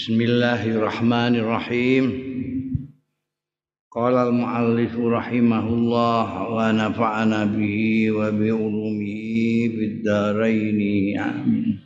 Bismillahirrahmanirrahim. 0.00 2.04
Qala 3.92 4.32
al-muallif 4.32 4.96
rahimahullah 4.96 6.56
wa 6.56 6.72
nafa'ana 6.72 7.44
bihi 7.44 8.08
wa 8.08 8.32
bi 8.32 8.48
ulumihi. 8.48 10.00
Amin. 11.20 11.84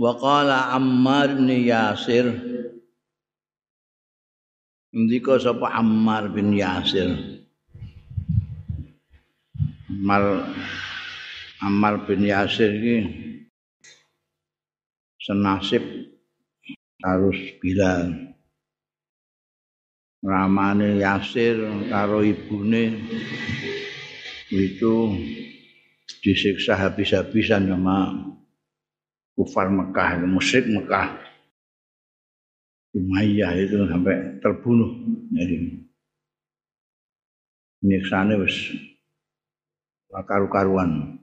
Wa 0.00 0.16
qala 0.16 0.80
Ammar 0.80 1.36
bin 1.36 1.60
Yasir 1.60 2.32
Ndika 4.96 5.36
sapa 5.44 5.76
Ammar 5.76 6.32
bin 6.32 6.56
Yasir 6.56 7.12
Ammar 9.92 10.48
Ammar 11.60 12.00
bin 12.08 12.24
Yasir 12.24 12.72
iki 12.80 13.31
senasib 15.22 15.82
harus 17.02 17.38
Bilal. 17.62 18.34
Ramane 20.22 21.02
Yasir 21.02 21.58
karo 21.90 22.22
ibune 22.22 22.94
itu 24.54 24.94
disiksa 26.22 26.78
habis-habisan 26.78 27.66
sama 27.66 28.22
kufar 29.34 29.66
Mekah, 29.66 30.22
musyrik 30.22 30.70
Mekah. 30.70 31.18
Umayyah 32.92 33.56
itu 33.56 33.88
sampai 33.88 34.38
terbunuh. 34.38 34.94
Jadi 35.32 35.82
nyiksane 37.82 38.38
wis 38.38 38.54
karu-karuan. 40.12 41.21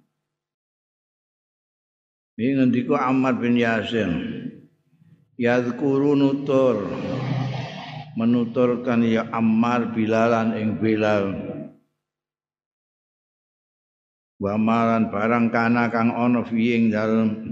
Ini 2.39 2.55
ngendiko 2.55 2.95
Ammar 2.95 3.35
bin 3.35 3.59
Yasir. 3.59 4.07
Yadhkuru 5.35 6.15
nutur. 6.15 6.87
Menuturkan 8.15 9.03
ya 9.03 9.27
Ammar 9.27 9.91
bilalan 9.91 10.55
ing 10.55 10.79
bilal. 10.79 11.35
Wamalan 14.39 15.11
barang 15.11 15.51
kana 15.51 15.91
kang 15.91 16.15
ana 16.15 16.47
fi 16.47 16.79
ing 16.79 16.95
dalem 16.95 17.43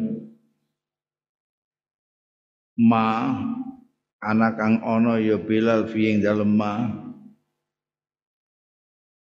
ma 2.79 3.35
ana 4.23 4.55
kang 4.55 4.79
ana 4.87 5.19
ya 5.19 5.35
bilal 5.35 5.83
fi 5.91 6.15
ing 6.15 6.23
dalem 6.23 6.47
ma 6.55 6.87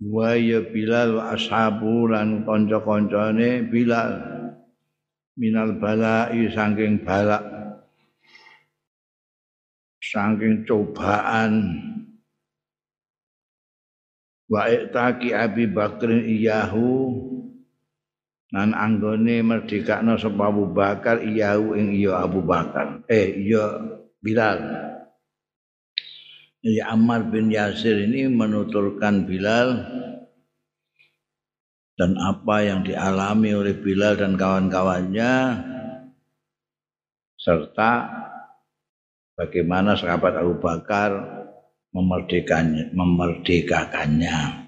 wa 0.04 0.36
ya 0.36 0.60
bilal 0.60 1.24
ashabu 1.32 2.12
lan 2.12 2.44
kanca-kancane 2.44 3.64
bilal 3.72 4.33
minal 5.34 5.78
balai 5.82 6.50
saking 6.54 7.02
balak 7.02 7.42
saking 10.04 10.68
cobaan. 10.68 11.54
Wa 14.46 14.70
iktaki 14.70 15.34
Abi 15.34 15.66
Bakrin 15.66 16.30
iyahu 16.30 17.10
nan 18.54 18.78
anggone 18.78 19.42
merdekakno 19.42 20.14
sapa 20.20 20.54
Abu 20.54 20.70
Bakar 20.70 21.26
iyahu 21.26 21.74
ing 21.74 21.98
iya 21.98 22.22
Abu 22.22 22.46
Bakar. 22.46 23.02
Eh 23.10 23.50
iya 23.50 23.82
Bilal. 24.22 24.62
Ya 26.64 26.94
Ammar 26.94 27.28
bin 27.28 27.50
Yasir 27.52 28.08
ini 28.08 28.30
menuturkan 28.30 29.26
Bilal 29.26 29.84
dan 31.94 32.18
apa 32.18 32.66
yang 32.66 32.82
dialami 32.82 33.54
oleh 33.54 33.78
Bilal 33.78 34.18
dan 34.18 34.34
kawan-kawannya 34.34 35.34
serta 37.38 37.92
bagaimana 39.38 39.94
sahabat 39.94 40.40
Abu 40.42 40.58
Bakar 40.58 41.12
memerdekanya, 41.94 42.90
memerdekakannya. 42.96 44.66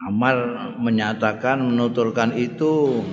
Amar 0.00 0.36
menyatakan 0.80 1.60
menuturkan 1.60 2.32
itu 2.32 3.04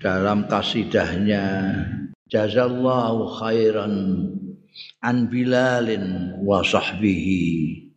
dalam 0.00 0.48
kasidahnya 0.48 1.44
jazallahu 2.32 3.28
khairan 3.36 3.94
an 5.04 5.28
bilalin 5.28 6.38
wa 6.40 6.64
sahbihi 6.64 7.91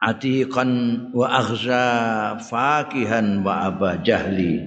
atiqan 0.00 1.12
wa 1.12 1.28
aghza 1.28 1.84
fakihan 2.40 3.44
wa 3.44 3.68
aba 3.68 4.00
jahli. 4.00 4.64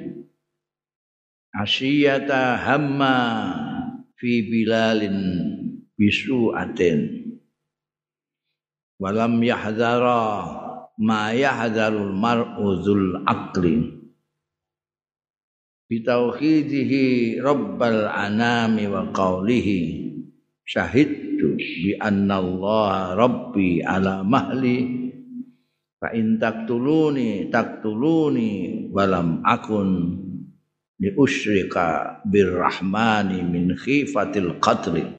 Asyiyata 1.54 2.58
hamma 2.62 3.18
fi 4.18 4.46
bilalin 4.46 5.18
bisu 5.98 6.54
atin 6.54 7.30
walam 9.02 9.38
yahdara 9.42 10.50
ma 11.02 11.34
yahdharul 11.34 12.14
mar'u 12.14 12.82
dzul 12.82 13.26
aqli. 13.26 14.02
Bitauhidihi 15.90 17.38
rabbal 17.42 18.10
anami 18.10 18.90
wa 18.90 19.10
qawlihi. 19.14 20.10
Syahidtu 20.64 21.60
bi 21.60 22.00
anna 22.00 22.40
Allah 22.40 23.20
rabbi 23.20 23.84
ala 23.84 24.24
mahli 24.24 25.03
fa 26.04 26.12
in 26.12 26.36
taktuluni 26.36 27.48
taktuluni 27.48 28.92
walam 28.92 29.40
akun 29.48 30.20
li 31.00 31.10
usyrika 31.16 32.20
birrahmani 32.28 33.40
min 33.48 33.72
khifatil 33.72 34.60
qatli. 34.60 35.16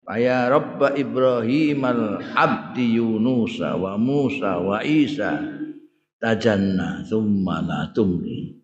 Faya 0.00 0.48
Rabba 0.48 0.96
Ibrahim 0.96 1.84
al-abdi 1.84 2.96
Yunus 2.96 3.60
wa 3.60 4.00
Musa 4.00 4.64
wa 4.64 4.80
Isa 4.80 5.36
tajanna 6.16 7.04
thumma 7.04 7.60
la 7.60 7.92
tumli. 7.92 8.56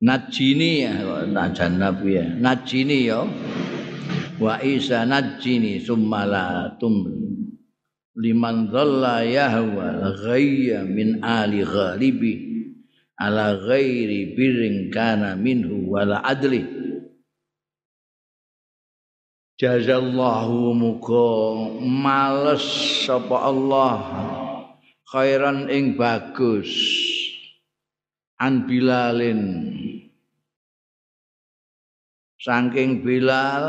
Najini 0.00 0.88
ya 0.88 0.92
tajanna 1.36 1.92
ya 2.08 2.24
Najini 2.40 2.98
ya. 3.12 3.28
Wa 4.40 4.56
Isa 4.64 5.04
najini 5.04 5.84
thumma 5.84 6.24
la 6.24 6.44
tumli 6.80 7.35
liman 8.16 8.72
dhalla 8.72 9.20
yahwa 9.20 10.16
ghayya 10.24 10.88
min 10.88 11.20
ali 11.20 11.60
ghalibi 11.60 12.34
ala 13.20 13.60
ghairi 13.60 14.32
birrin 14.32 14.88
kana 14.88 15.36
minhu 15.36 15.84
wala 15.92 16.24
adli. 16.24 16.64
Jazallahu 19.56 20.76
muga 20.76 21.28
males 21.80 22.64
sapa 23.04 23.48
Allah. 23.48 23.96
Khairan 25.08 25.72
ing 25.72 25.96
bagus. 25.96 26.68
An 28.36 28.68
bilalin. 28.68 29.72
Saking 32.36 33.00
bilal 33.00 33.64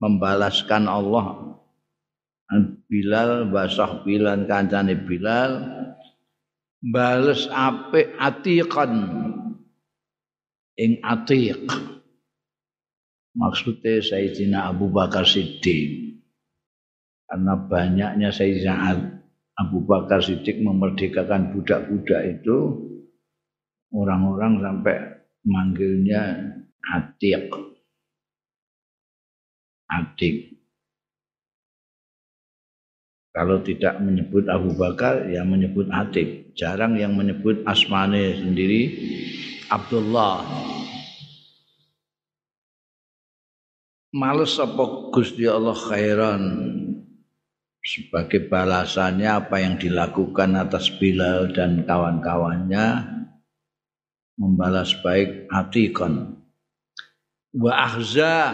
membalaskan 0.00 0.88
Allah 0.88 1.58
Bilal 2.88 3.52
basah 3.52 4.00
Bilal 4.00 4.48
kancane 4.48 4.96
Bilal 4.96 5.52
bales 6.80 7.44
apik 7.52 8.16
atiqan. 8.16 8.92
Ing 10.78 11.02
atiq. 11.04 11.68
Maksudnya 13.36 14.00
Sayyidina 14.00 14.72
Abu 14.72 14.88
Bakar 14.88 15.28
Siddiq. 15.28 16.16
Karena 17.28 17.54
banyaknya 17.60 18.32
Sayyidina 18.32 18.96
Abu 19.58 19.84
Bakar 19.84 20.24
Siddiq 20.24 20.64
memerdekakan 20.64 21.52
budak-budak 21.52 22.40
itu 22.40 22.56
orang-orang 23.92 24.62
sampai 24.62 24.96
manggilnya 25.44 26.22
Atiq. 26.78 27.52
Atiq 29.90 30.57
Kalau 33.38 33.62
tidak 33.62 34.02
menyebut 34.02 34.50
Abu 34.50 34.74
Bakar, 34.74 35.30
ya 35.30 35.46
menyebut 35.46 35.86
Atik. 35.94 36.58
Jarang 36.58 36.98
yang 36.98 37.14
menyebut 37.14 37.62
asmane 37.70 38.34
sendiri 38.34 38.90
Abdullah. 39.70 40.42
Males 44.10 44.58
apa 44.58 45.14
Gusti 45.14 45.46
Allah 45.46 45.78
khairan 45.78 46.42
sebagai 47.78 48.50
balasannya 48.50 49.30
apa 49.30 49.62
yang 49.62 49.78
dilakukan 49.78 50.58
atas 50.58 50.90
Bilal 50.98 51.54
dan 51.54 51.86
kawan-kawannya 51.86 53.06
membalas 54.34 54.98
baik 54.98 55.46
Atikon 55.46 56.42
wa 57.54 57.72
ahza 57.72 58.52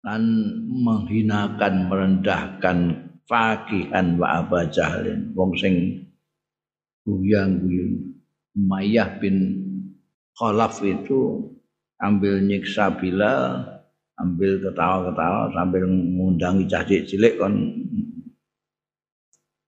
dan 0.00 0.22
menghinakan 0.64 1.92
merendahkan 1.92 2.78
fakihan 3.28 4.16
wa 4.16 4.40
aba 4.40 4.64
jahlin. 4.72 5.32
Wong 5.36 5.52
sing 5.56 6.06
guyang 7.04 7.60
guyung 7.60 8.16
Umayyah 8.56 9.22
bin 9.22 9.36
Khalaf 10.34 10.82
itu 10.82 11.52
ambil 12.00 12.40
nyiksa 12.42 12.96
Bilal, 12.96 13.62
ambil 14.18 14.58
ketawa-ketawa 14.58 15.52
sambil 15.52 15.84
mengundangi 15.86 16.64
cacik 16.66 17.06
cilik 17.06 17.36
kon 17.36 17.54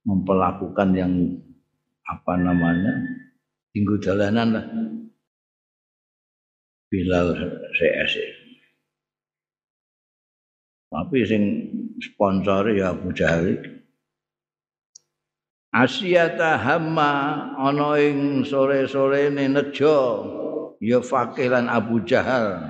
memperlakukan 0.02 0.88
yang 0.99 1.12
apa 2.08 2.34
namanya 2.40 2.93
tinggu 3.70 4.00
jalanan 4.02 4.49
lah. 4.58 4.67
Bilal 6.90 7.32
CS 7.79 8.41
tapi 10.92 11.24
sing 11.24 11.44
sponsor 12.04 12.68
ya 12.76 12.92
Abu 12.92 13.16
Jahal. 13.16 13.56
Asyata 15.72 16.60
hamma 16.60 17.12
ana 17.56 17.96
ing 17.96 18.44
sore-sore 18.44 19.32
nejo 19.32 19.98
ya 20.84 21.00
fakilan 21.00 21.72
Abu 21.72 22.04
Jahal. 22.04 22.60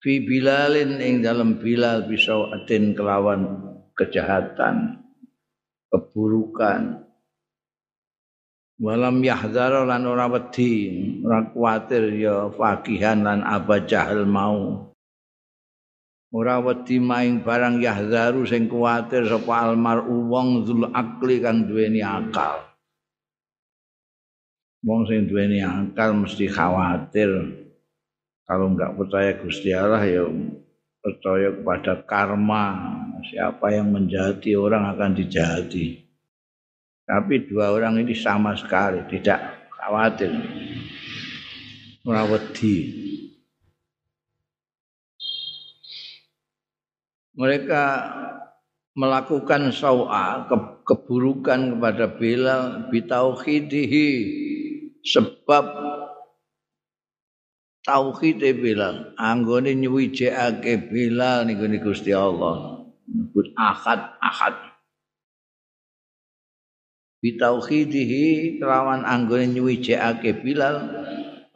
Fi 0.00 0.24
Bilalin 0.24 0.96
ing 0.96 1.20
dalam 1.20 1.60
Bilal 1.60 2.08
bisa 2.08 2.32
atin 2.56 2.96
kelawan 2.96 3.60
kejahatan 3.92 5.04
keburukan. 5.92 7.04
Walam 8.76 9.24
yahdhar 9.24 9.88
lan 9.88 10.04
ora 10.04 10.28
wedi 10.28 10.72
ora 11.24 11.48
kuwatir 11.48 12.12
ya 12.16 12.48
fakihan 12.52 13.24
lan 13.24 13.40
Abu 13.44 13.76
Jahal 13.84 14.24
mau 14.28 14.85
ora 16.36 16.60
wedi 16.60 17.00
barang 17.40 17.80
yahzaru 17.80 18.44
sing 18.44 18.68
kuwatir 18.68 19.24
sapa 19.24 19.72
almaru 19.72 20.28
wong 20.28 20.68
zul 20.68 20.92
akli 20.92 21.40
kang 21.40 21.64
duweni 21.64 22.04
akal. 22.04 22.60
Wong 24.84 25.08
sing 25.08 25.24
duweni 25.24 25.64
akal 25.64 26.12
mesti 26.12 26.44
khawatir. 26.52 27.32
Kalau 28.44 28.68
enggak 28.68 28.94
percaya 28.94 29.32
Gusti 29.40 29.72
Allah 29.72 30.04
ya 30.04 30.28
percaya 31.00 31.56
kepada 31.56 32.04
karma. 32.04 32.64
Siapa 33.26 33.72
yang 33.72 33.90
menjahati 33.90 34.54
orang 34.54 34.92
akan 34.92 35.16
dijahati. 35.16 36.04
Tapi 37.08 37.48
dua 37.48 37.74
orang 37.74 37.98
ini 37.98 38.14
sama 38.14 38.54
sekali 38.54 39.02
tidak 39.08 39.72
khawatir. 39.72 40.30
Ora 42.06 42.22
wedi 42.28 43.05
mereka 47.36 47.84
melakukan 48.96 49.68
sawa 49.76 50.48
ke, 50.48 50.56
keburukan 50.88 51.76
kepada 51.76 52.16
Bilal 52.16 52.88
bitauhidihi 52.88 54.08
sebab 55.04 55.64
tauhid 57.84 58.40
Bilal. 58.40 59.12
Anggone 59.20 59.76
nyuwijake 59.76 60.88
Bilal 60.88 61.44
niku 61.44 61.68
Gusti 61.84 62.16
Allah. 62.16 62.88
Nyebut 63.06 63.52
ahad 63.54 64.16
ahad. 64.18 64.56
Bitauhidihi 67.20 68.56
kelawan 68.58 69.04
anggone 69.04 69.52
nyuwijake 69.52 70.40
Bilal 70.40 70.88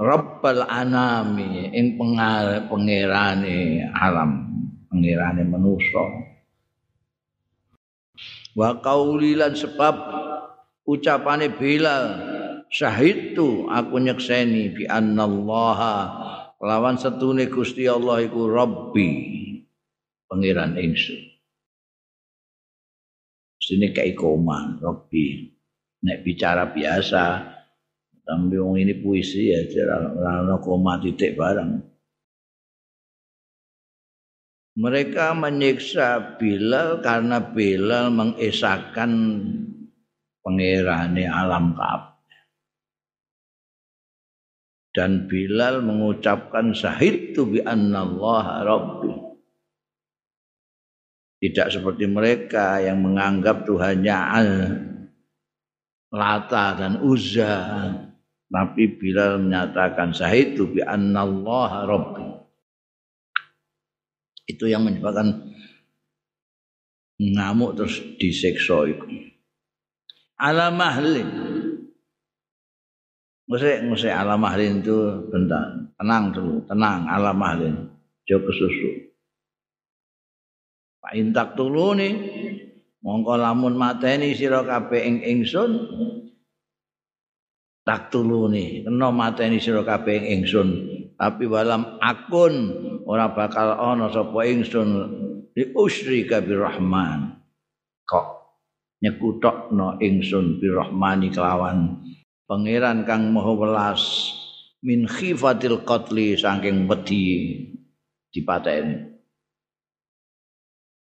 Rabbal 0.01 0.65
anami 0.65 1.73
ing 1.77 2.01
pengerane 2.01 3.85
alam 3.93 4.50
pengirane 4.91 5.47
manusa 5.47 6.05
wa 8.59 8.71
qaulilan 8.83 9.55
sebab 9.55 9.95
ucapane 10.85 11.55
Bilal 11.55 12.05
syahidtu 12.67 13.71
aku 13.71 14.03
nyekseni 14.03 14.75
bi 14.75 14.85
annallaha 14.91 15.97
lawan 16.59 16.99
setune 16.99 17.47
Gusti 17.47 17.87
Allah 17.87 18.27
iku 18.27 18.51
Rabbi 18.51 19.09
pangeran 20.27 20.75
ingsun 20.77 21.31
sini 23.71 23.95
koma 24.19 24.81
Rabbi. 24.83 25.47
Nek 26.01 26.25
bicara 26.25 26.73
biasa 26.73 27.25
tapi 28.25 28.57
ini 28.57 28.95
puisi 29.05 29.53
ya 29.53 29.61
ora 30.17 30.57
koma 30.63 30.97
titik 31.03 31.37
barang 31.37 31.83
mereka 34.79 35.35
menyiksa 35.35 36.39
Bilal 36.39 37.03
karena 37.03 37.43
Bilal 37.43 38.15
mengesahkan 38.15 39.11
pengirani 40.47 41.27
alam 41.27 41.75
kaf. 41.75 42.23
Dan 44.91 45.31
Bilal 45.31 45.83
mengucapkan 45.83 46.75
sahid 46.75 47.35
tu 47.35 47.47
bi 47.47 47.63
Allah 47.63 48.67
Rabbi. 48.67 49.11
Tidak 51.41 51.73
seperti 51.73 52.05
mereka 52.05 52.83
yang 52.83 53.01
menganggap 53.01 53.65
Tuhannya 53.65 54.17
Al 54.19 54.51
Lata 56.11 56.75
dan 56.75 57.01
Uzza. 57.07 57.55
Tapi 58.51 58.99
Bilal 58.99 59.39
menyatakan 59.39 60.11
sahid 60.11 60.59
tu 60.59 60.75
bi 60.75 60.83
Allah 60.83 61.87
Rabbi 61.87 62.50
itu 64.51 64.67
yang 64.67 64.83
menyebabkan 64.83 65.55
ngamuk 67.21 67.77
terus 67.77 68.01
disekso 68.17 68.89
itu. 68.89 69.07
Ala 70.41 70.73
mahlin. 70.73 71.29
Musik 73.51 73.83
musik 73.87 74.11
ala 74.15 74.39
mahlin 74.39 74.81
itu 74.81 75.27
bentar. 75.29 75.91
Tenang 75.99 76.33
dulu, 76.33 76.65
tenang 76.65 77.07
ala 77.11 77.35
mahlin. 77.35 77.93
Jo 78.25 78.41
kesusu. 78.41 79.11
Pak 81.03 81.13
intak 81.19 81.59
dulu 81.59 81.95
nih. 81.99 82.15
Mongko 83.01 83.41
lamun 83.41 83.81
mateni 83.81 84.37
sira 84.37 84.61
kabeh 84.61 85.01
ing 85.01 85.17
ingsun 85.25 85.73
tak 87.81 88.13
tuluni 88.13 88.85
kena 88.85 89.09
mateni 89.09 89.57
sira 89.57 89.81
kabeh 89.81 90.21
ing 90.21 90.45
ingsun 90.45 90.69
tapi 91.21 91.45
walam 91.45 92.01
akun 92.01 92.55
ora 93.05 93.29
bakal 93.37 93.77
ana 93.77 94.09
sapa 94.09 94.49
ingsun 94.49 94.89
di 95.53 95.69
usri 95.77 96.25
kabir 96.25 96.65
rahman 96.65 97.37
kok 98.09 98.57
nyekutokno 99.05 100.01
ingsun 100.01 100.57
bi 100.57 100.73
rahmani 100.73 101.29
kelawan 101.29 102.01
pangeran 102.49 103.05
kang 103.05 103.29
maha 103.37 103.53
welas 103.53 104.33
min 104.81 105.05
khifatil 105.05 105.85
qatli 105.85 106.41
saking 106.41 106.89
wedi 106.89 107.69
dipateni. 108.31 109.11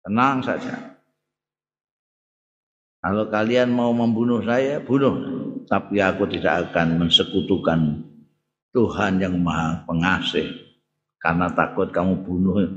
Tenang 0.07 0.39
saja. 0.41 0.97
Kalau 3.03 3.27
kalian 3.31 3.71
mau 3.71 3.91
membunuh 3.91 4.43
saya 4.43 4.83
bunuh. 4.83 5.35
Tapi 5.67 5.99
aku 5.99 6.31
tidak 6.31 6.71
akan 6.71 7.03
mensekutukan 7.03 8.07
Tuhan 8.77 9.25
yang 9.25 9.41
maha 9.41 9.89
pengasih 9.89 10.53
karena 11.17 11.49
takut 11.49 11.89
kamu 11.89 12.21
bunuh. 12.21 12.69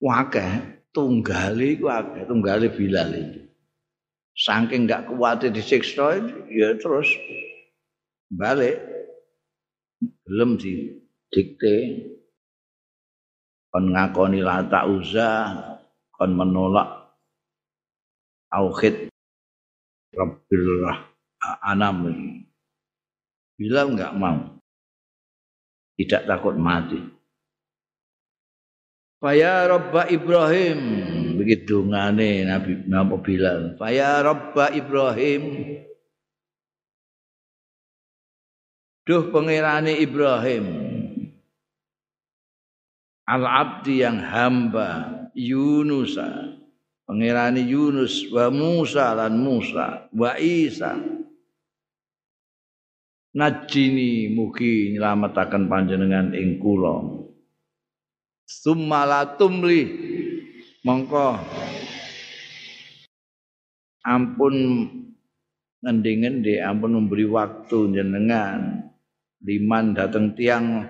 Wakeh 0.00 0.80
tunggali 0.96 1.76
ku 1.76 1.92
akeh, 1.92 2.24
tunggali 2.24 2.72
Bilal 2.72 3.12
itu. 3.12 3.40
Saking 4.32 4.88
enggak 4.88 5.12
kuat 5.12 5.44
disiksa 5.44 6.24
ya 6.48 6.72
terus 6.80 7.10
balik 8.32 8.80
belum 10.24 10.56
di 10.56 10.94
dikte 11.28 11.76
kon 13.68 13.92
ngakoni 13.92 14.40
lata 14.40 14.88
uza 14.88 15.30
kon 16.16 16.32
menolak 16.32 17.12
tauhid 18.48 19.10
Rabbil 20.14 20.88
Anam 21.66 22.08
Bilal 23.58 23.98
enggak 23.98 24.14
mau. 24.14 24.54
Tidak 25.98 26.30
takut 26.30 26.54
mati. 26.54 27.02
Faya 29.18 29.66
Rabba 29.66 30.06
Ibrahim. 30.06 30.78
Begitu 31.34 31.82
ngane 31.82 32.46
Nabi 32.46 32.86
Nabi 32.86 33.16
Bilal. 33.18 33.74
Faya 33.74 34.22
Rabba 34.22 34.70
Ibrahim. 34.70 35.42
Duh 39.02 39.26
pengirani 39.34 39.98
Ibrahim. 40.06 40.66
Al-abdi 43.26 44.06
yang 44.06 44.22
hamba 44.22 45.10
Yunus. 45.34 46.14
Pengirani 47.10 47.66
Yunus 47.66 48.22
wa 48.30 48.54
Musa 48.54 49.18
dan 49.18 49.34
Musa 49.34 50.06
wa 50.14 50.38
Isa 50.38 51.17
najini 53.38 54.34
mugi 54.34 54.98
nyelametaken 54.98 55.70
panjenengan 55.70 56.34
ing 56.34 56.58
kula. 56.58 57.22
Summalatumli 58.42 59.80
mongko. 60.82 61.38
Ampun 64.02 64.54
ngendi-ngendi 65.84 66.58
ampun 66.58 66.98
memberi 66.98 67.26
waktu 67.30 67.78
jenengan 67.94 68.90
liman 69.46 69.94
dateng 69.94 70.34
tiang. 70.34 70.82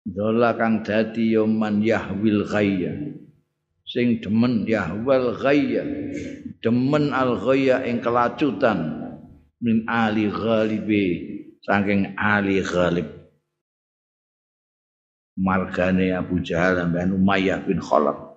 Dola 0.00 0.56
kang 0.56 0.80
dadi 0.80 1.36
yoman 1.36 1.84
yahwil 1.84 2.48
ghayya. 2.48 2.96
Sing 3.84 4.24
demen 4.24 4.64
yahwal 4.64 5.36
ghayya. 5.36 5.84
Demen 6.64 7.12
al 7.12 7.36
ghayya 7.36 7.84
ing 7.84 8.00
kelacutan. 8.00 8.96
Min 9.60 9.84
ali 9.92 10.24
ghalibi 10.32 11.29
saking 11.64 12.16
ali 12.16 12.64
ghalib. 12.64 13.08
Margane 15.40 16.12
Abu 16.12 16.44
Jahal 16.44 16.84
dan 16.92 17.16
Umayyah 17.16 17.64
bin 17.64 17.80
Khalaf. 17.80 18.36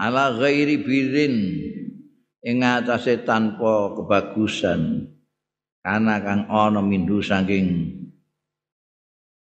Ala 0.00 0.32
ghairi 0.32 0.80
birin 0.80 1.36
ing 2.40 2.56
atase 2.64 3.20
tanpa 3.20 3.92
kebagusan. 3.92 5.12
Karena 5.82 6.22
kang 6.22 6.46
ana 6.48 6.80
mindu 6.80 7.20
saking 7.20 7.98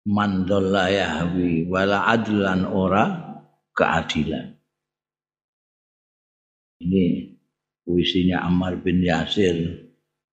mandalla 0.07 0.89
yahwi 0.89 1.67
wala 1.69 2.09
adlan 2.09 2.65
ora 2.65 3.05
keadilan. 3.75 4.55
Ini 6.79 7.35
puisinya 7.83 8.47
Ammar 8.47 8.79
bin 8.81 9.03
Yasir 9.03 9.88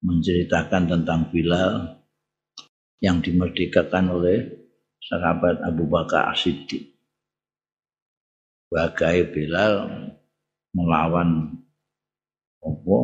menceritakan 0.05 0.85
tentang 0.85 1.33
Bilal 1.33 1.97
yang 3.01 3.25
dimerdekakan 3.25 4.13
oleh 4.13 4.45
sahabat 5.01 5.65
Abu 5.65 5.89
Bakar 5.89 6.29
As-Siddiq. 6.29 6.93
Bagai 8.69 9.33
Bilal 9.33 9.89
melawan 10.77 11.57
apa 12.61 12.97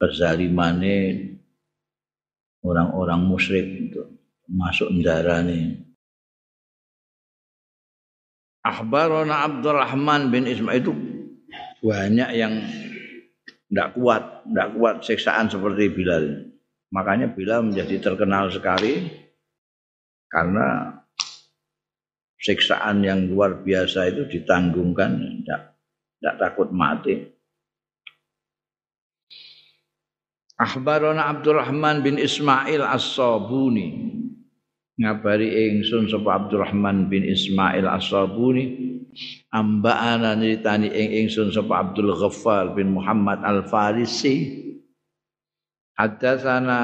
kezalimane 0.00 0.96
orang-orang 2.60 3.20
musyrik 3.24 3.66
itu 3.90 4.02
masuk 4.48 4.92
ini. 4.92 5.82
Akhbarona 8.66 9.46
Abdurrahman 9.46 10.28
bin 10.34 10.50
Ismail 10.50 10.82
itu 10.82 10.92
banyak 11.80 12.30
yang 12.34 12.52
tidak 13.66 13.88
kuat, 13.98 14.22
tidak 14.46 14.68
kuat 14.78 14.96
siksaan 15.02 15.46
seperti 15.50 15.90
Bilal. 15.90 16.24
Makanya 16.94 17.34
Bilal 17.34 17.66
menjadi 17.66 17.98
terkenal 17.98 18.46
sekali 18.50 19.10
karena 20.30 20.96
siksaan 22.38 23.02
yang 23.02 23.26
luar 23.26 23.66
biasa 23.66 24.06
itu 24.14 24.22
ditanggungkan, 24.30 25.42
tidak, 25.42 25.74
tidak 26.22 26.34
takut 26.38 26.68
mati. 26.70 27.36
Akhbarona 30.56 31.28
Abdurrahman 31.36 32.00
bin 32.00 32.16
Ismail 32.16 32.80
As-Sabuni 32.80 34.08
ngabari 34.96 35.52
ingsun 35.52 36.08
sapa 36.08 36.32
Abdurrahman 36.32 37.12
bin 37.12 37.28
Ismail 37.28 37.84
As-Sabuni 37.84 38.95
amba'ana 39.52 40.36
nyeritani 40.36 40.88
ing 40.90 41.26
ingsun 41.26 41.52
sapa 41.52 41.82
Abdul 41.82 42.12
Ghaffar 42.16 42.76
bin 42.76 42.94
Muhammad 42.94 43.42
Al-Farisi. 43.42 44.64
Haddatsana 45.96 46.78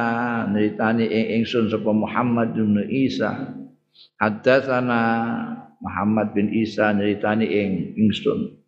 nyeritani 0.48 1.04
ing 1.04 1.26
ingsun 1.42 1.68
sapa 1.68 1.90
Muhammad 1.92 2.56
bin 2.56 2.80
Isa. 2.88 3.56
Haddatsana 4.16 5.00
Muhammad 5.82 6.32
bin 6.32 6.48
Isa 6.52 6.92
nyeritani 6.96 7.46
ing 7.48 7.70
ingsun 7.98 8.62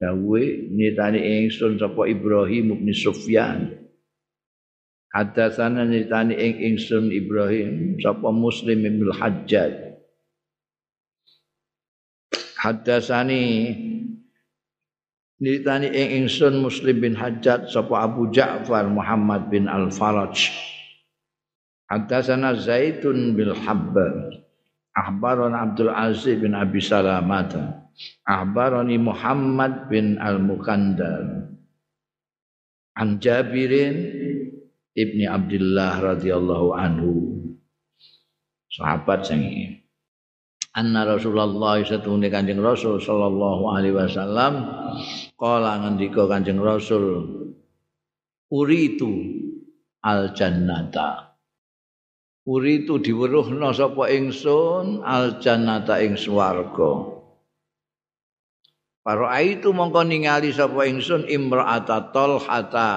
Dawe 0.00 0.42
nyeritani 0.72 1.20
ingsun 1.20 1.76
sapa 1.76 2.08
Ibrahim 2.08 2.72
bin 2.72 2.88
Sufyan. 2.96 3.84
Hadatsana 5.12 5.84
nitani 5.84 6.38
ing 6.40 6.54
ingsun 6.72 7.12
Ibrahim 7.12 8.00
sapa 8.00 8.32
Muslim 8.32 8.80
bin 8.80 9.10
Hajjaj. 9.12 9.89
Hadatsani 12.60 13.72
nitani 15.40 15.88
ing 15.88 16.08
ingsun 16.24 16.60
Muslim 16.60 17.00
bin 17.00 17.16
Hajjaj 17.16 17.72
sapa 17.72 18.04
Abu 18.04 18.28
Ja'far 18.28 18.84
Muhammad 18.84 19.48
bin 19.48 19.64
Al-Faraj. 19.64 20.52
Hadatsana 21.88 22.60
Zaitun 22.60 23.32
bil 23.32 23.56
Habbar. 23.56 24.44
Akhbarana 24.92 25.72
Abdul 25.72 25.88
Aziz 25.88 26.36
bin 26.36 26.52
Abi 26.52 26.84
Salamata. 26.84 27.88
Akhbarani 28.28 29.00
Muhammad 29.00 29.88
bin 29.88 30.20
Al-Mukandar. 30.20 31.56
An 33.00 33.16
Jabirin 33.16 33.96
Ibni 34.92 35.24
Abdullah 35.24 35.96
radhiyallahu 36.12 36.76
anhu 36.76 37.12
sahabat 38.68 39.24
sing 39.24 39.40
anna 40.76 41.02
Rasulullah 41.02 41.82
satune 41.82 42.30
Kanjeng 42.30 42.62
Rasul 42.62 43.02
sallallahu 43.02 43.62
alaihi 43.74 43.96
wasallam 43.96 44.52
kala 45.34 45.82
ngendika 45.82 46.30
Kanjeng 46.30 46.62
Rasul 46.62 47.26
uritu 48.50 49.10
al 50.06 50.30
jannata 50.32 51.38
uritu 52.46 53.02
diweruhna 53.02 53.74
sapa 53.74 54.10
ingsun 54.10 55.02
al 55.02 55.42
jannata 55.42 55.98
ing 56.00 56.14
swarga 56.14 57.20
Para 59.00 59.32
itu 59.40 59.72
mongko 59.72 60.04
ningali 60.04 60.52
sapa 60.52 60.84
ingsun 60.84 61.24
imra'ata 61.24 62.12
talhata 62.12 62.92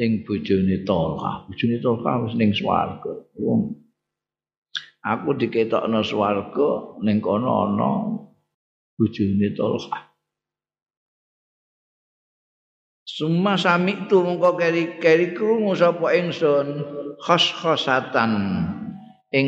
ing 0.00 0.24
bojone 0.24 0.80
Tolha. 0.88 1.44
Bojone 1.44 1.76
Tolha 1.84 2.24
wis 2.24 2.34
ning 2.40 2.56
swarga. 2.56 3.20
Wong 3.36 3.79
aku 5.04 5.36
diketokno 5.36 6.00
swarga 6.04 7.00
ning 7.04 7.18
kono 7.24 7.50
ana 7.68 7.90
bojone 8.96 9.48
Tolha. 9.56 9.98
Summa 13.04 13.58
sami 13.58 14.06
tu 14.06 14.22
mengko 14.22 14.54
keri-keri 14.54 15.34
krungu 15.34 15.74
sapa 15.74 16.14
ingsun 16.14 16.68
khos-khosatan 17.18 18.32
ing 19.34 19.46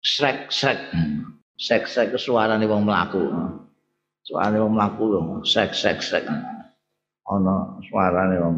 srek-srek. 0.00 0.80
Sek-sek 1.56 2.16
suarane 2.16 2.64
wong 2.68 2.84
mlaku. 2.84 3.22
Suarane 4.24 4.60
wong 4.60 4.72
mlaku 4.76 5.04
lho, 5.08 5.20
sek-sek-sek. 5.44 6.24
ana 7.26 7.82
suarane 7.90 8.36
wong 8.38 8.56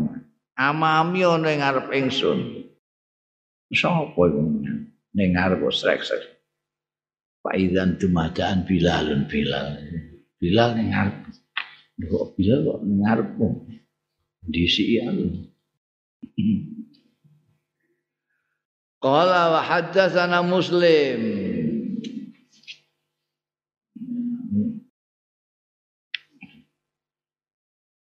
amami 0.60 1.24
ana 1.24 1.48
ing 1.48 1.60
ngarep 1.64 1.88
ingsun 1.96 2.68
sapa 3.72 4.20
iku 4.28 4.40
ning 5.16 5.36
ngarep 5.36 5.60
srek-srek 5.72 6.38
Faizan 7.48 7.96
tumadaan 7.96 8.66
Bilalun 8.66 9.24
Bilal. 9.30 9.78
Bilal 10.36 10.74
ning 10.74 10.90
ngarep. 10.92 11.16
Kok 11.98 12.26
Bilal 12.36 12.60
kok 12.66 12.80
ning 12.84 12.98
ngarep 13.06 13.28
Disi 14.48 15.00
Qala 18.98 19.54
wa 19.54 19.60
haddatsana 19.62 20.42
Muslim 20.42 21.20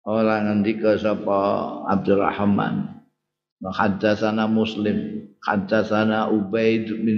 Ora 0.05 0.45
ngendika 0.45 1.01
sapa 1.01 1.41
Abdurrahman. 1.89 2.94
Haddatsana 3.73 4.45
Muslim, 4.45 5.31
haddatsana 5.41 6.29
Ubaid 6.29 6.89
bin 6.91 7.17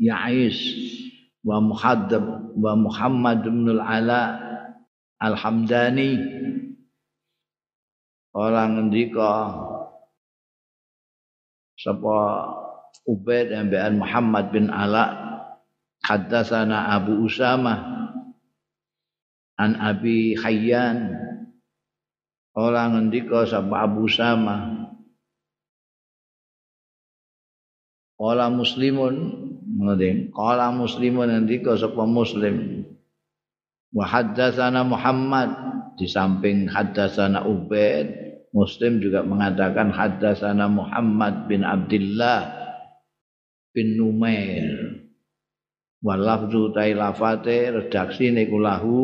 Ya'is 0.00 0.56
wa 1.44 1.60
Muhaddab 1.60 2.56
wa 2.56 2.72
Muhammad 2.72 3.44
bin 3.44 3.68
Al-Ala 3.76 4.40
Al-Hamdani. 5.20 6.16
Ora 8.36 8.68
ngendika 8.68 9.32
sapa 11.76 12.16
Ubaid 13.08 13.52
dan 13.52 14.00
Muhammad 14.00 14.52
bin 14.52 14.68
Ala 14.68 15.04
haddatsana 16.04 16.96
Abu 16.96 17.24
Usama 17.24 17.96
an 19.56 19.72
Abi 19.80 20.36
Hayyan 20.36 21.16
Orang 22.56 22.96
ngendika 22.96 23.44
sapa 23.44 23.84
Abu 23.84 24.08
Sama 24.08 24.75
Kala 28.16 28.48
muslimun 28.48 29.14
ngending 29.76 30.32
kala 30.32 30.72
muslimun 30.72 31.28
ngendika 31.28 31.76
sapa 31.76 32.08
muslim. 32.08 32.84
Wa 33.92 34.04
haddatsana 34.08 34.84
Muhammad. 34.84 35.50
Di 35.96 36.04
samping 36.04 36.68
haddatsana 36.68 37.48
Ubaid 37.48 38.12
Muslim 38.52 39.00
juga 39.00 39.24
mengatakan 39.24 39.88
haddatsana 39.88 40.68
Muhammad 40.68 41.48
bin 41.48 41.64
Abdullah 41.64 42.52
bin 43.72 43.96
Numair. 43.96 45.00
Wa 46.04 46.20
lafzu 46.20 46.76
tai 46.76 46.92
lafate 46.92 47.72
redaksi 47.72 48.28
niku 48.28 48.60
lahu 48.60 48.96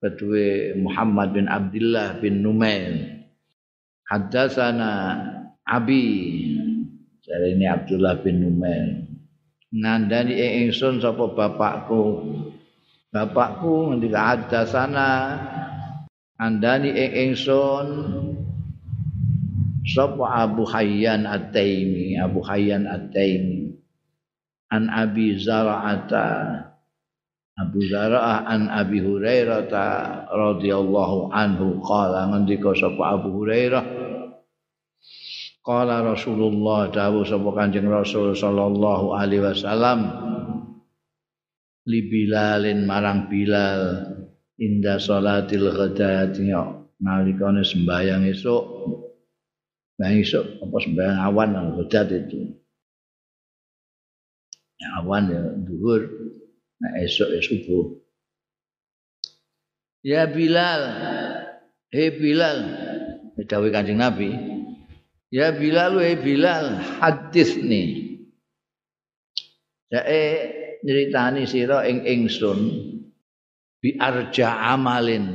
kedua 0.00 0.78
Muhammad 0.80 1.36
bin 1.36 1.46
Abdullah 1.46 2.18
bin 2.18 2.40
Numail 2.40 3.20
Haddatsana 4.08 4.90
Abi 5.68 6.06
Jadi 7.30 7.54
ini 7.54 7.66
Abdullah 7.70 8.18
bin 8.18 8.42
Numail 8.42 9.06
ngandani 9.70 10.34
ing 10.34 10.52
ingsun 10.66 10.98
sapa 10.98 11.30
bapakku. 11.30 12.26
Bapakku 13.10 13.90
ngendika 13.90 14.34
haddatsana 14.34 15.10
andani 16.38 16.90
ing 16.90 17.10
ingsun 17.30 17.86
sapa 19.86 20.46
Abu 20.46 20.66
Hayyan 20.66 21.22
At-Taimi 21.26 22.18
Abu 22.18 22.42
Hayyan 22.42 22.90
At-Taimi. 22.90 23.78
An 24.70 24.86
Abi 24.86 25.34
Zara'ata 25.34 26.62
Abu 27.58 27.82
Zara'ah 27.90 28.46
an 28.46 28.70
Abi 28.70 29.02
Hurairah 29.02 29.66
radhiyallahu 30.30 31.34
anhu 31.34 31.82
qala 31.82 32.30
ngendika 32.30 32.70
sapa 32.78 33.18
Abu 33.18 33.34
Hurairah 33.42 33.99
qala 35.60 36.02
Rasulullah 36.04 36.88
dawuh 36.88 37.24
sapa 37.24 37.48
Kanjeng 37.56 37.88
Rasul 37.88 38.32
sallallahu 38.32 39.12
alaihi 39.16 39.44
wasallam 39.44 40.08
li 41.88 42.00
Bilalin 42.08 42.88
marang 42.88 43.28
Bilal 43.28 44.06
inda 44.60 44.96
salatil 45.00 45.68
ghadati 45.72 46.52
nalikane 47.00 47.64
sembahyang 47.64 48.28
esuk 48.28 48.64
sembahyang 49.96 50.20
esuk 50.20 50.44
apa 50.64 50.76
sembahyang 50.80 51.18
awan 51.28 51.50
ghadat 51.80 52.08
itu 52.12 52.40
awan 55.00 55.28
ya 55.28 55.42
dhuwur 55.64 56.02
Nah 56.80 56.92
esok 57.04 57.28
ya 57.36 57.40
subuh. 57.44 57.84
Ya 60.00 60.24
Bilal, 60.24 60.82
hei 61.92 62.08
Bilal, 62.16 62.58
dawe 63.36 63.68
kancing 63.68 64.00
Nabi. 64.00 64.32
Ya 65.30 65.54
Bilal, 65.54 65.94
hei 66.02 66.18
Bilal, 66.18 66.82
hadis 66.98 67.54
nih. 67.54 68.18
Jae 69.90 70.22
nyeritani 70.82 71.46
sira 71.46 71.86
ing 71.86 72.02
ingsun 72.02 72.60
bi 73.82 73.94
arja 73.98 74.74
amalin 74.74 75.26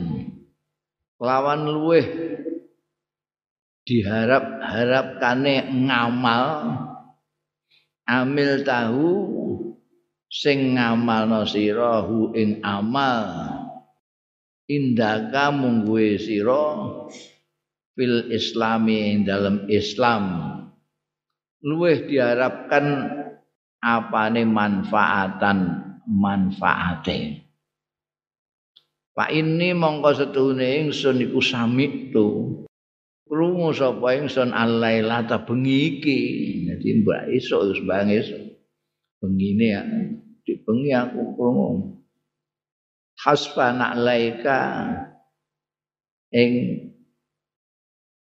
lawan 1.19 1.67
luweh 1.67 2.07
diharap-harapkane 3.85 5.69
ngamal 5.85 6.45
amil 8.09 8.51
tahu 8.65 9.11
sing 10.31 10.79
ngamalno 10.79 11.45
sira 11.45 12.01
hu 12.01 12.33
ing 12.33 12.63
amal 12.65 13.27
indaka 14.65 15.53
mungguwe 15.53 16.17
sira 16.17 16.63
fil 17.95 18.29
islami 18.29 19.23
dalam 19.23 19.65
Islam. 19.71 20.23
Luweh 21.65 22.05
diharapkan 22.05 22.85
apane 23.81 24.45
manfaatan 24.45 25.59
manfaate. 26.05 27.41
Pak 29.15 29.31
ini 29.31 29.71
mongko 29.71 30.11
setuhune 30.11 30.85
ingsun 30.85 31.23
iku 31.23 31.39
sami 31.39 32.11
tu 32.11 32.59
krungu 33.25 33.71
sapa 33.71 34.19
ingsun 34.19 34.51
alaila 34.51 35.23
ta 35.23 35.41
bengi 35.41 35.97
iki. 35.97 36.19
Dadi 36.67 37.01
mbak 37.01 37.31
esuk 37.31 37.71
wis 37.71 37.81
bang 37.87 38.11
esuk. 38.11 38.43
Bengine 39.23 39.65
ya 39.71 39.81
di 40.43 40.53
bengi 40.61 40.91
aku 40.91 41.33
krungu. 41.33 41.95
Hasfa 43.15 43.71
laika 43.95 44.61
ing 46.35 46.51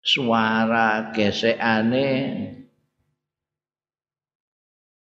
suara 0.04 1.16
gesekane 1.16 2.08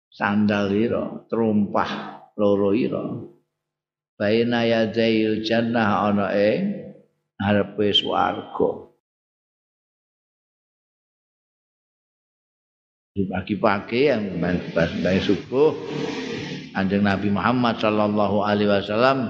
sandal 0.09 0.73
ira 0.73 1.23
trumpah 1.29 2.25
loro 2.35 2.73
ira. 2.73 3.05
Baina 4.19 4.67
yadail 4.67 5.45
jannah 5.47 6.11
ana 6.11 6.35
ing 6.35 6.91
arepe 7.39 7.95
swarga. 7.95 8.89
Di 13.15 13.23
pagi-pagi 13.27 14.01
yang 14.11 14.39
baik 14.39 15.23
subuh 15.23 15.75
Anjing 16.77 17.03
Nabi 17.03 17.33
Muhammad 17.33 17.81
Sallallahu 17.81 18.45
Alaihi 18.45 18.69
Wasallam 18.69 19.27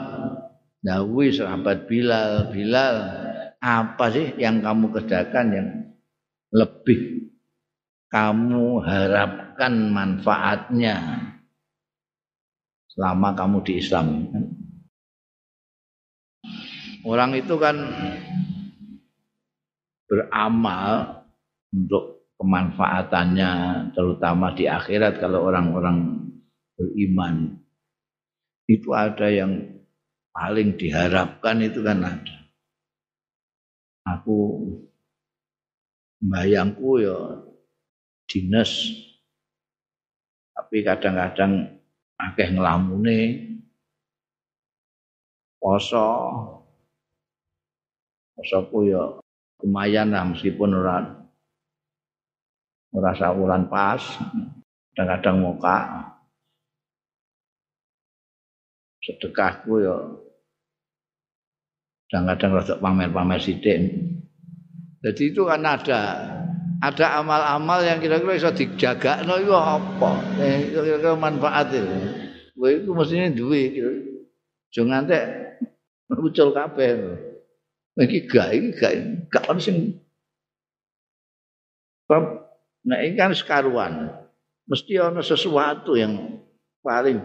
Dawi 0.83 1.31
sahabat 1.31 1.87
Bilal 1.87 2.51
Bilal 2.53 3.28
apa 3.59 4.05
sih 4.11 4.39
yang 4.39 4.63
kamu 4.63 4.87
kerjakan 4.95 5.47
yang 5.51 5.69
lebih 6.55 7.27
kamu 8.09 8.81
harapkan 8.81 9.91
manfaatnya 9.91 10.95
selama 12.89 13.35
kamu 13.35 13.57
di 13.67 13.73
Islam? 13.77 14.07
Orang 17.03 17.31
itu 17.35 17.55
kan 17.55 17.79
beramal 20.09 21.23
untuk 21.71 22.27
kemanfaatannya 22.39 23.51
terutama 23.93 24.55
di 24.55 24.67
akhirat 24.67 25.19
kalau 25.19 25.47
orang-orang 25.47 26.27
beriman. 26.75 27.59
Itu 28.67 28.95
ada 28.95 29.27
yang 29.31 29.83
paling 30.31 30.75
diharapkan 30.75 31.59
itu 31.63 31.83
kan 31.83 31.99
ada 32.03 32.38
aku 34.09 34.37
bayangku 36.23 36.99
ya 36.99 37.45
dinas 38.25 38.71
tapi 40.53 40.85
kadang-kadang 40.85 41.81
akeh 42.19 42.51
ngelamune 42.51 43.19
poso. 45.57 46.07
Posoku 48.39 48.87
ya 48.87 49.19
lumayan 49.59 50.15
lah 50.15 50.23
meskipun 50.23 50.71
ora 50.71 51.03
ora 52.95 53.11
pas 53.67 53.99
kadang-kadang 54.95 55.43
muka 55.43 55.77
sedekahku 59.03 59.83
ya 59.83 59.95
kadang-kadang 62.09 62.57
rada 62.57 62.75
pamer-pamer 62.81 63.37
sithik. 63.37 63.77
Jadi 65.05 65.23
itu 65.29 65.45
kan 65.45 65.61
ada 65.61 65.99
ada 66.81 67.05
amal-amal 67.21 67.85
yang 67.85 68.01
kira-kira 68.01 68.33
bisa 68.33 68.51
dijaga 68.51 69.21
no 69.29 69.37
itu 69.37 69.53
apa? 69.53 70.11
Eh, 70.41 70.73
kira-kira 70.73 71.13
manfaat 71.13 71.69
itu. 71.69 71.85
Kowe 72.57 72.71
itu 72.73 72.91
mestinya 72.91 73.29
duwe 73.29 73.61
kira. 73.71 73.89
Jangan 74.73 75.05
ngantek 75.05 75.23
muncul 76.17 76.49
kabeh. 76.51 76.91
Iki 77.99 78.19
gak, 78.31 78.47
iki 78.57 78.69
gak, 78.79 78.93
gak 79.29 79.43
ono 79.51 79.59
sing 79.61 80.01
Nah 82.09 82.97
ini 83.05 83.13
kan 83.13 83.37
sekaruan. 83.37 84.09
Mesti 84.65 84.97
ada 84.97 85.21
sesuatu 85.21 85.93
yang 85.93 86.41
paling 86.81 87.21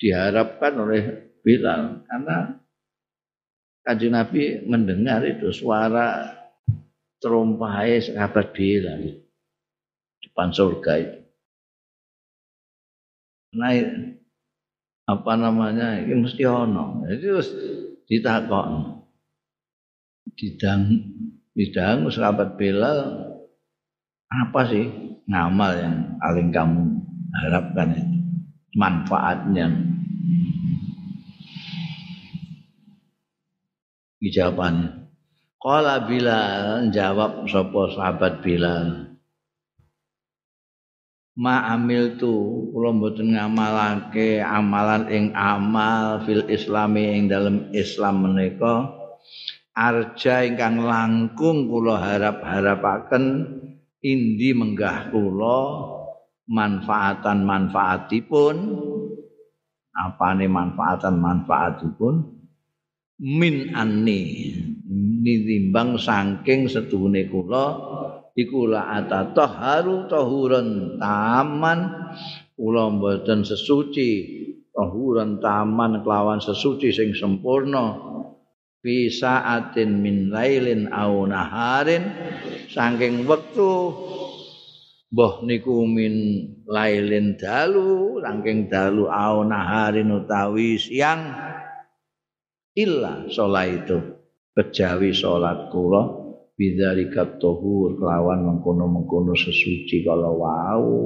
diharapkan 0.00 0.74
oleh 0.80 1.02
Bilal 1.40 2.04
karena 2.04 2.59
Kanjeng 3.80 4.12
Nabi 4.12 4.60
mendengar 4.68 5.24
itu 5.24 5.48
suara 5.50 6.36
terumpahai 7.20 8.00
sahabat 8.00 8.52
Bilal 8.52 9.00
di 9.00 9.12
depan 10.20 10.52
surga 10.52 10.92
itu. 11.00 11.18
Nah, 13.50 13.72
apa 15.10 15.32
namanya? 15.34 15.98
Ini 15.98 16.14
mesti 16.14 16.42
ono. 16.46 17.02
Terus 17.08 17.50
ditakon. 18.06 19.02
Didang 20.38 20.86
didang 21.56 22.06
sahabat 22.08 22.54
Bilal 22.54 23.26
apa 24.30 24.60
sih 24.70 24.86
ngamal 25.26 25.72
yang 25.74 25.96
paling 26.22 26.48
kamu 26.54 26.82
harapkan 27.34 27.88
itu 27.98 28.16
manfaatnya 28.78 29.66
jawabannya. 34.28 35.08
Qala 35.60 36.08
Bilal 36.08 36.88
jawab 36.92 37.44
sapa 37.48 37.92
sahabat 37.92 38.40
Bilal. 38.40 39.12
Ma 41.40 41.72
amil 41.72 42.20
tu 42.20 42.68
kula 42.72 42.92
mboten 42.96 43.36
ngamalake 43.36 44.40
amalan 44.40 45.08
ing 45.08 45.32
amal 45.32 46.20
fil 46.24 46.44
islami 46.48 47.16
ing 47.16 47.32
dalam 47.32 47.72
Islam 47.72 48.28
menika 48.28 48.92
arja 49.72 50.44
ingkang 50.44 50.84
langkung 50.84 51.68
kula 51.68 51.96
harap-harapaken 51.96 53.24
indi 54.00 54.56
menggah 54.56 55.12
kula 55.12 55.60
manfaatan 56.48 57.44
manfaatipun 57.44 58.56
apane 59.92 60.48
manfaatan 60.48 61.20
manfaatipun 61.20 62.39
min 63.20 63.76
anni. 63.76 64.56
Nitimbang 65.20 66.00
saking 66.00 66.66
setune 66.66 67.28
kula 67.28 67.66
iku 68.32 68.66
la 68.66 68.96
atataharu 68.98 70.08
tahuran 70.08 70.96
taman. 70.96 71.80
Kula 72.56 72.88
mboten 72.96 73.44
sesuci 73.44 74.08
tahuran 74.72 75.38
taman 75.44 76.00
kelawan 76.00 76.40
sesuci 76.40 76.88
sing 76.90 77.12
sempurna. 77.12 78.00
Fi 78.80 79.12
saatin 79.12 80.00
min 80.00 80.32
lailin 80.32 80.88
au 80.88 81.28
naharin. 81.28 82.08
Saking 82.72 83.28
wektu 83.28 83.92
Mbah 85.10 85.42
niku 85.42 85.90
min 85.90 86.14
lailin 86.70 87.34
dalu 87.34 88.22
saking 88.22 88.70
dalu 88.70 89.10
au 89.10 89.42
naharin 89.42 90.06
utawi 90.14 90.78
siang 90.78 91.49
illa 92.76 93.26
salat 93.30 93.84
itu. 93.84 93.98
Kejawi 94.50 95.14
salat 95.14 95.70
kula 95.70 96.20
bidzalika 96.58 97.38
tuhur 97.40 97.96
kelawan 97.96 98.44
mengkono-mengkono 98.44 99.32
sesuci 99.32 100.04
kalau 100.04 100.42
wau. 100.42 100.98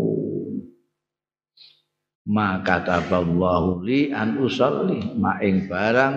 Maka 2.24 2.80
taballahu 2.88 3.84
li 3.84 4.08
an 4.08 4.40
usalli 4.40 5.12
ma 5.20 5.36
ing 5.44 5.68
barang 5.68 6.16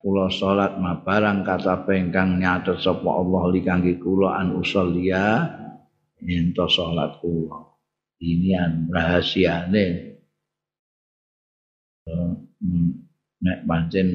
kula 0.00 0.32
salat 0.32 0.80
ma 0.80 1.04
barang 1.04 1.44
kata 1.44 1.84
pengkang 1.84 2.40
nyatet 2.40 2.80
sapa 2.80 3.06
Allah 3.12 3.44
li 3.52 3.60
kangge 3.60 4.00
kula 4.00 4.40
an 4.40 4.56
usalliya 4.56 5.44
ento 6.24 6.64
salat 6.64 7.20
kula. 7.20 7.60
Ini 8.18 8.50
an 8.56 8.72
rahasiane. 8.90 9.86
Eh, 12.08 12.30
nek 13.44 13.58
pancen 13.68 14.08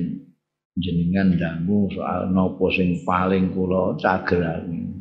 jenengan 0.78 1.38
dangu 1.38 1.90
soal 1.94 2.30
nopo 2.34 2.70
sing 2.74 3.06
paling 3.06 3.54
kula 3.54 3.98
cagerake 4.02 4.94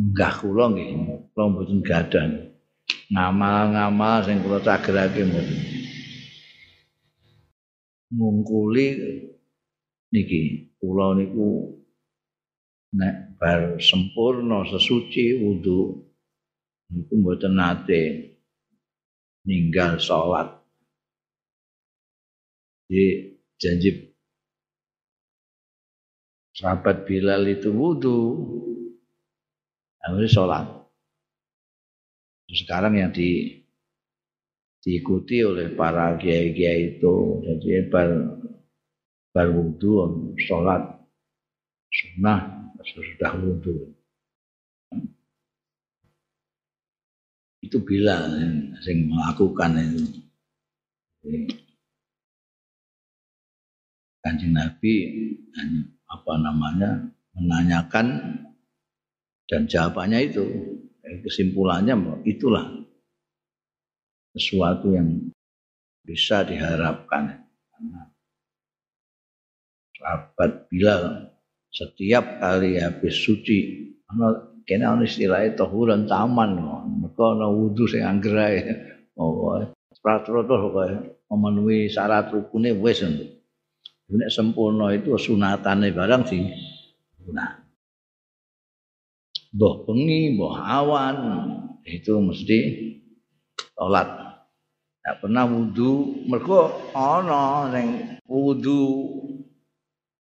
enggak 0.00 0.32
kula 0.40 0.64
nggih 0.72 0.88
kula 1.32 1.44
mboten 1.52 1.80
gadah 1.84 2.52
ngamal-ngamal 3.12 4.24
sing 4.24 4.40
kula 4.40 4.58
cagerake 4.64 5.20
mboten. 5.28 5.60
Ngungkuli 8.12 8.86
niki 10.12 10.40
kula 10.80 11.16
niku 11.16 11.76
nek 12.96 13.36
bar 13.40 13.80
sempurna 13.80 14.64
sesuci 14.68 15.40
wudu 15.40 16.08
niku 16.92 17.12
mboten 17.20 17.52
nate 17.56 18.02
ninggal 19.44 19.96
salat 20.00 20.60
di 22.88 23.31
janji 23.62 24.10
sahabat 26.58 27.06
Bilal 27.06 27.46
itu 27.46 27.70
wudu 27.70 28.18
akhirnya 30.02 30.26
sholat 30.26 30.66
sekarang 32.50 32.98
yang 32.98 33.14
di 33.14 33.62
diikuti 34.82 35.46
oleh 35.46 35.78
para 35.78 36.18
kiai-kiai 36.18 36.98
itu 36.98 37.38
jadi 37.46 37.86
bar 37.86 38.10
bar 39.30 39.48
wudu 39.54 40.34
sholat 40.42 40.82
sunnah 41.92 42.62
sudah 42.82 43.32
wudhu. 43.38 43.94
Itu 47.62 47.78
bila 47.86 48.26
yang 48.82 48.98
melakukan 49.06 49.78
itu. 49.78 50.02
Kanjeng 54.22 54.54
Nabi 54.54 54.94
apa 56.06 56.32
namanya 56.38 57.10
menanyakan 57.34 58.06
dan 59.50 59.66
jawabannya 59.66 60.18
itu. 60.30 60.46
Kesimpulannya 61.02 62.22
itulah 62.24 62.64
sesuatu 64.32 64.94
yang 64.94 65.28
bisa 66.06 66.46
diharapkan. 66.46 67.42
Sahabat 69.98 70.70
Bilal 70.70 71.30
setiap 71.72 72.42
kali 72.42 72.78
habis 72.78 73.16
suci 73.16 73.88
ana 74.12 74.52
kene 74.68 74.84
ana 74.84 75.02
istilah 75.08 75.40
taman 75.56 76.50
mergo 77.00 77.32
ana 77.32 77.48
wudu 77.48 77.88
sing 77.88 78.04
anggere 78.04 78.60
oh 79.16 79.56
rata-rata 80.02 80.54
memenuhi 81.30 81.88
syarat 81.88 82.28
rukune 82.28 82.76
wis 82.76 83.00
nek 84.12 84.30
sempurna 84.32 84.92
itu 84.92 85.16
sunatane 85.16 85.92
barang 85.92 86.22
sih 86.28 86.44
nah 87.32 87.62
mbah 89.52 89.74
bengi 89.84 90.36
mbah 90.36 90.54
awan 90.80 91.16
itu 91.86 92.14
mesti 92.22 92.58
sholat. 93.82 94.08
Tidak 95.02 95.18
pernah 95.18 95.44
wudhu 95.50 96.22
mereka 96.30 96.70
ana 96.94 97.66
yang 97.74 98.22
wudhu 98.30 99.10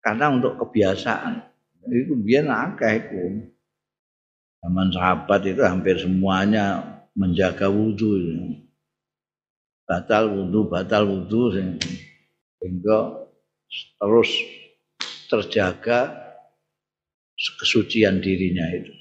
karena 0.05 0.37
untuk 0.37 0.61
kebiasaan. 0.61 1.41
Itu 1.89 2.19
biar 2.21 2.45
akeh 2.45 2.93
itu 3.01 3.23
zaman 4.61 4.93
sahabat 4.93 5.41
itu 5.49 5.63
hampir 5.65 5.97
semuanya 5.97 6.83
menjaga 7.17 7.73
wudhu 7.73 8.21
batal 9.89 10.29
wudhu 10.29 10.69
batal 10.69 11.09
wudhu 11.09 11.57
sehingga 12.61 13.26
terus 13.71 14.31
terjaga 15.27 16.15
kesucian 17.37 18.23
dirinya 18.23 18.67
itu 18.73 18.93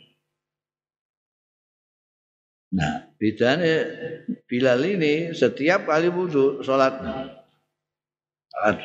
Nah, 2.75 3.08
bedanya 3.15 3.88
Bilal 4.51 4.84
ini 4.84 5.32
setiap 5.32 5.88
kali 5.88 6.12
wudhu 6.12 6.60
sholat. 6.60 6.99
Sholat 8.51 8.78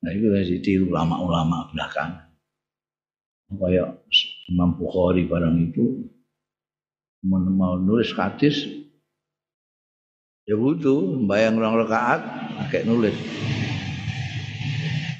Nah 0.00 0.10
itu 0.16 0.26
yang 0.32 0.48
ditiru 0.48 0.84
ulama-ulama 0.90 1.70
belakang. 1.70 2.24
Kayak 3.50 4.00
Imam 4.48 4.78
Bukhari 4.78 5.26
barang 5.28 5.56
itu 5.60 6.08
mau 7.26 7.76
nulis 7.76 8.14
hadis 8.16 8.64
ya 10.50 10.58
butuh 10.58 11.22
bayang 11.30 11.62
orang 11.62 11.86
rakaat 11.86 12.20
kayak 12.74 12.90
nulis. 12.90 13.14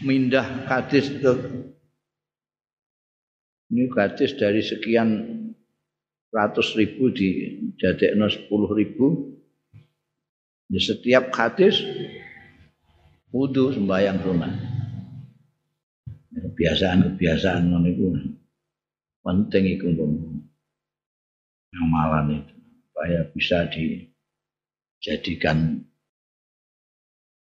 Mindah 0.02 0.66
hadis 0.66 1.06
itu. 1.06 1.34
Ini 3.70 3.86
hadis 3.94 4.34
dari 4.34 4.58
sekian 4.58 5.08
ratus 6.34 6.74
ribu 6.74 7.14
di 7.14 7.62
jadekno 7.78 8.26
sepuluh 8.26 8.74
ribu. 8.74 9.38
Di 10.66 10.82
setiap 10.82 11.30
hadis 11.30 11.78
wudhu 13.30 13.70
sembahyang 13.70 14.18
sunat. 14.18 14.54
Kebiasaan-kebiasaan 16.30 17.70
non 17.70 17.86
itu 17.86 18.10
penting 19.22 19.78
itu 19.78 19.86
amalan 21.78 22.42
itu 22.42 22.54
supaya 22.90 23.20
bisa 23.30 23.70
dijadikan 25.00 25.80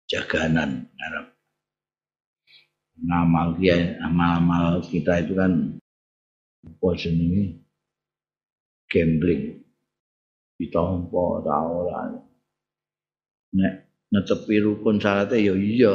jaganan 0.04 0.84
Arab. 1.00 1.32
Amal 3.08 3.56
dia, 3.56 3.96
amal-amal 4.04 4.84
kita 4.84 5.24
itu 5.24 5.32
kan 5.32 5.80
apa 6.60 6.88
jenenge 7.00 7.64
gambling. 8.92 9.64
Ditompo 10.60 11.40
ta 11.40 11.56
ora. 11.64 12.12
Nek 13.54 13.74
netepi 14.12 14.60
rukun 14.60 15.00
syaratnya 15.00 15.40
ya 15.40 15.54
iya 15.56 15.94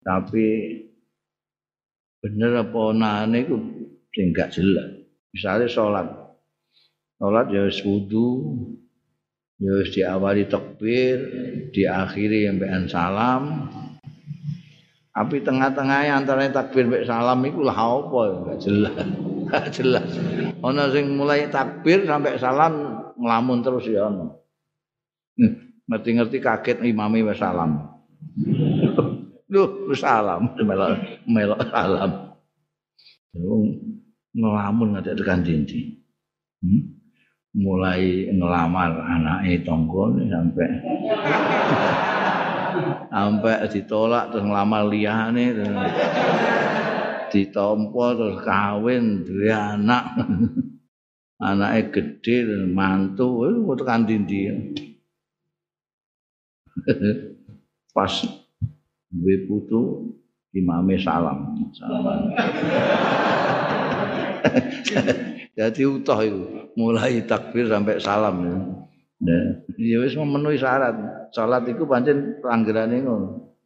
tapi 0.00 0.44
bener 2.24 2.64
apa 2.64 2.78
onane 2.92 3.44
iku 3.44 3.56
sing 4.16 4.32
jelas 4.32 5.04
misalnya 5.36 5.68
sholat 5.68 6.08
sholat 7.20 7.46
ya 7.52 7.68
wis 7.68 7.84
ya 9.56 9.70
wis 9.80 9.90
diawali 9.92 10.48
takbir 10.48 11.16
diakhiri 11.72 12.48
sampai 12.48 12.68
salam 12.88 13.42
tapi 15.16 15.40
tengah-tengahnya 15.40 16.12
antara 16.12 16.44
takbir 16.52 16.84
sampai 16.84 17.08
salam 17.08 17.40
itu 17.48 17.60
lah 17.64 17.76
apa 17.76 18.20
gak 18.52 18.58
jelas 18.60 19.06
gak 19.52 19.66
jelas 19.72 20.08
ono 20.60 20.82
sing 20.92 21.16
mulai 21.16 21.48
takbir 21.48 22.04
sampai 22.04 22.36
salam 22.36 22.74
ngelamun 23.16 23.64
terus 23.64 23.88
ya 23.88 24.12
ono 24.12 24.46
ngerti-ngerti 25.86 26.38
kaget 26.42 26.78
imami 26.82 27.22
wis 27.22 27.38
salam. 27.38 28.02
Duh, 29.52 29.94
salam, 29.94 30.50
melok 30.66 31.22
melok 31.30 31.60
salam. 31.70 32.10
Ngelamun 34.34 34.88
ngadek 34.98 35.14
tekan 35.22 35.46
dinti. 35.46 36.02
Hmm? 36.60 36.82
Mulai 37.56 38.28
ngelamar 38.36 39.00
anaknya 39.00 39.64
tonggo 39.64 40.12
sampai. 40.28 40.68
Sampai 43.08 43.64
ditolak 43.72 44.28
terus 44.28 44.44
ngelamar 44.44 44.84
liyane 44.92 45.56
ditompo 47.32 48.12
terus 48.12 48.44
kawin 48.44 49.24
duwe 49.24 49.48
anak. 49.48 50.04
Anake 51.40 51.92
gede 52.20 52.68
mantu 52.68 53.48
tekan 53.72 54.04
dindi. 54.04 54.52
Pas 57.96 58.12
duwe 59.08 59.34
putu 59.48 60.12
imame 60.52 61.00
salam 61.00 61.72
salam 61.72 62.32
jadi 65.56 65.88
utuh 65.88 66.20
itu 66.20 66.68
mulai 66.76 67.24
takbir 67.24 67.64
sampai 67.64 67.96
salam 67.96 68.36
ya. 68.44 68.56
Nah, 69.16 69.64
ya 69.80 69.96
wis 70.04 70.12
memenuhi 70.12 70.60
syarat. 70.60 70.92
Salat 71.32 71.64
itu 71.64 71.88
pancen 71.88 72.44
pelanggarane 72.44 73.00
ngono. 73.00 73.56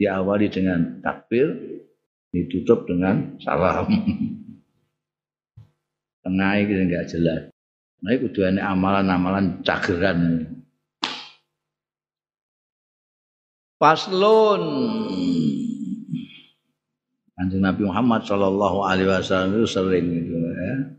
Diawali 0.00 0.48
dengan 0.48 1.04
takbir, 1.04 1.52
ditutup 2.32 2.88
dengan 2.88 3.36
salam. 3.44 3.86
Tengah 6.24 6.52
iki 6.64 6.72
enggak 6.80 7.12
jelas. 7.12 7.52
Nah, 8.00 8.16
itu 8.16 8.40
amalan-amalan 8.42 9.60
cageran. 9.60 10.48
Paslon 13.76 14.62
Kanjeng 17.42 17.66
Nabi 17.66 17.82
Muhammad 17.82 18.22
Shallallahu 18.22 18.86
Alaihi 18.86 19.10
Wasallam 19.10 19.58
itu 19.58 19.66
sering 19.66 20.06
itu 20.14 20.30
ya, 20.30 20.94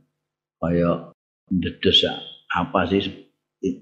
kayak 0.63 1.11
dedes 1.51 2.07
apa 2.47 2.79
sih 2.87 3.03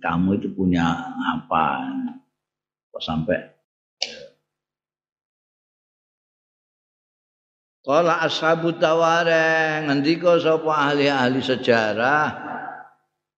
kamu 0.02 0.42
itu 0.42 0.50
punya 0.50 1.14
apa? 1.38 1.86
Kok 2.90 3.04
sampai 3.06 3.40
Kala 7.82 8.22
ashabu 8.22 8.78
taware? 8.78 9.82
Ngendika 9.90 10.38
sapa 10.38 10.70
ahli-ahli 10.70 11.42
sejarah? 11.42 12.30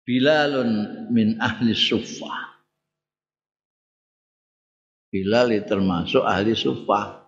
Bilalun 0.02 1.06
min 1.14 1.38
ahli 1.38 1.70
suffah 1.78 2.50
Bilal 5.14 5.54
termasuk 5.62 6.26
ahli 6.26 6.58
suffah 6.58 7.22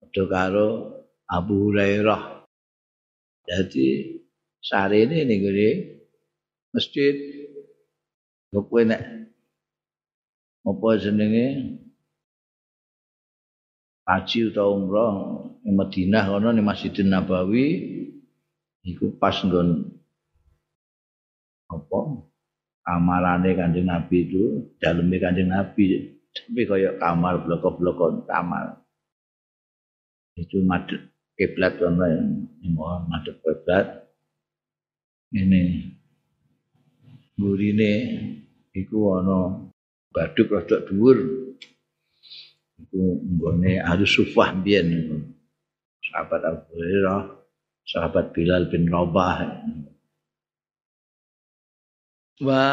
Padha 0.00 0.24
karo 0.32 0.68
Abu 1.28 1.68
Hurairah. 1.68 2.46
Jadi 3.44 4.21
sehari 4.62 5.10
ini 5.10 5.26
nih 5.26 5.38
masjid 6.72 7.14
kowe 8.54 8.82
nek 8.86 9.00
apa 10.62 10.88
jenenge? 11.02 11.46
Haji 14.02 14.50
utawa 14.50 14.70
umroh 14.74 15.14
ing 15.62 15.78
Madinah 15.78 16.26
kono 16.26 16.50
ning 16.50 16.66
Masjidin 16.66 17.14
Nabawi 17.14 17.66
iku 18.82 19.14
pas 19.14 19.38
nggon 19.40 19.88
apa? 21.70 22.00
Kamarane 22.82 23.54
Kanjeng 23.54 23.86
Nabi 23.86 24.26
itu 24.26 24.74
daleme 24.82 25.22
Kanjeng 25.22 25.54
Nabi. 25.54 26.18
Tapi 26.34 26.66
kaya 26.66 26.98
kamar 26.98 27.46
bloko-bloko 27.46 28.26
kamar. 28.26 28.82
Itu 30.34 30.66
madhep 30.66 30.98
kiblat 31.38 31.78
kono 31.78 32.02
yang 32.10 32.26
madhep 33.06 33.38
kiblat 33.38 34.02
ini. 35.32 35.96
Burine 37.32 37.92
iku 38.76 39.18
ana 39.18 39.66
baduk 40.12 40.52
rada 40.52 40.84
dhuwur. 40.84 41.18
Iku 42.78 43.00
nggone 43.24 43.80
harus 43.80 44.12
sufah 44.12 44.52
biyen 44.52 45.24
sahabat 46.04 46.44
Abu 46.44 46.62
Hurairah 46.76 47.22
sahabat 47.88 48.36
Bilal 48.36 48.68
bin 48.68 48.86
Rabah. 48.92 49.64
Wa 52.42 52.66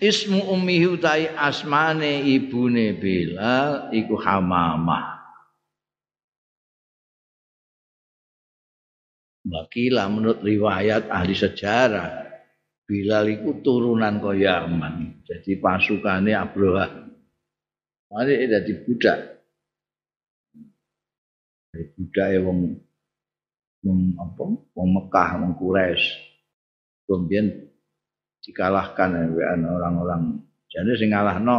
ismu 0.00 0.48
ummihi 0.48 0.86
utai 0.86 1.28
asmane 1.34 2.24
ibune 2.24 2.96
Bilal 2.96 3.92
iku 3.92 4.16
Hamamah 4.16 5.19
Wakilah 9.50 10.06
menurut 10.06 10.40
riwayat 10.46 11.10
ahli 11.10 11.34
sejarah 11.34 12.30
Bilal 12.90 13.30
itu 13.30 13.62
turunan 13.62 14.18
kaya 14.18 14.66
aman. 14.66 15.22
Jadi 15.22 15.62
pasukannya 15.62 16.34
Abroha. 16.34 16.90
Mari 18.10 18.50
jadi 18.50 18.72
budak. 18.82 19.18
Dari 21.70 21.86
budak 21.94 22.26
ya 22.34 22.40
wong 22.42 22.82
wong 23.86 23.98
apa? 24.18 24.42
Wong 24.74 24.88
Mekah, 24.90 25.28
wong 25.38 25.52
Quraisy. 25.54 26.02
Kemudian 27.06 27.46
dikalahkan 28.42 29.38
ya 29.38 29.54
orang-orang. 29.54 30.42
Jadi 30.66 30.90
sing 30.98 31.14
ngalahno 31.14 31.58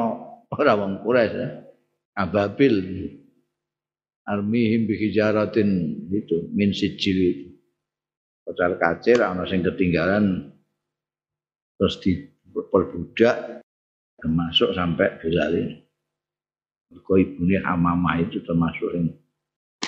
ora 0.51 0.75
wong 0.75 0.99
Quraisy 0.99 1.36
ya. 1.39 1.47
Ababil 2.12 2.75
armihim 4.27 4.84
bihijaratin 4.84 5.69
itu 6.12 6.51
min 6.51 6.75
sijil 6.75 7.50
kocar 8.51 8.75
kacir 8.75 9.23
ana 9.23 9.47
sing 9.47 9.63
ketinggalan 9.63 10.51
terus 11.79 12.03
diperbudak 12.03 13.63
termasuk 14.19 14.75
sampai 14.75 15.15
Bilal 15.23 15.51
ini. 15.55 15.75
Mergo 16.91 17.15
ibune 17.15 17.63
Amamah 17.63 18.19
itu 18.19 18.43
termasuk 18.43 18.91
yang 18.91 19.07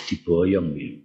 diboyong 0.08 0.72
ya. 0.80 0.96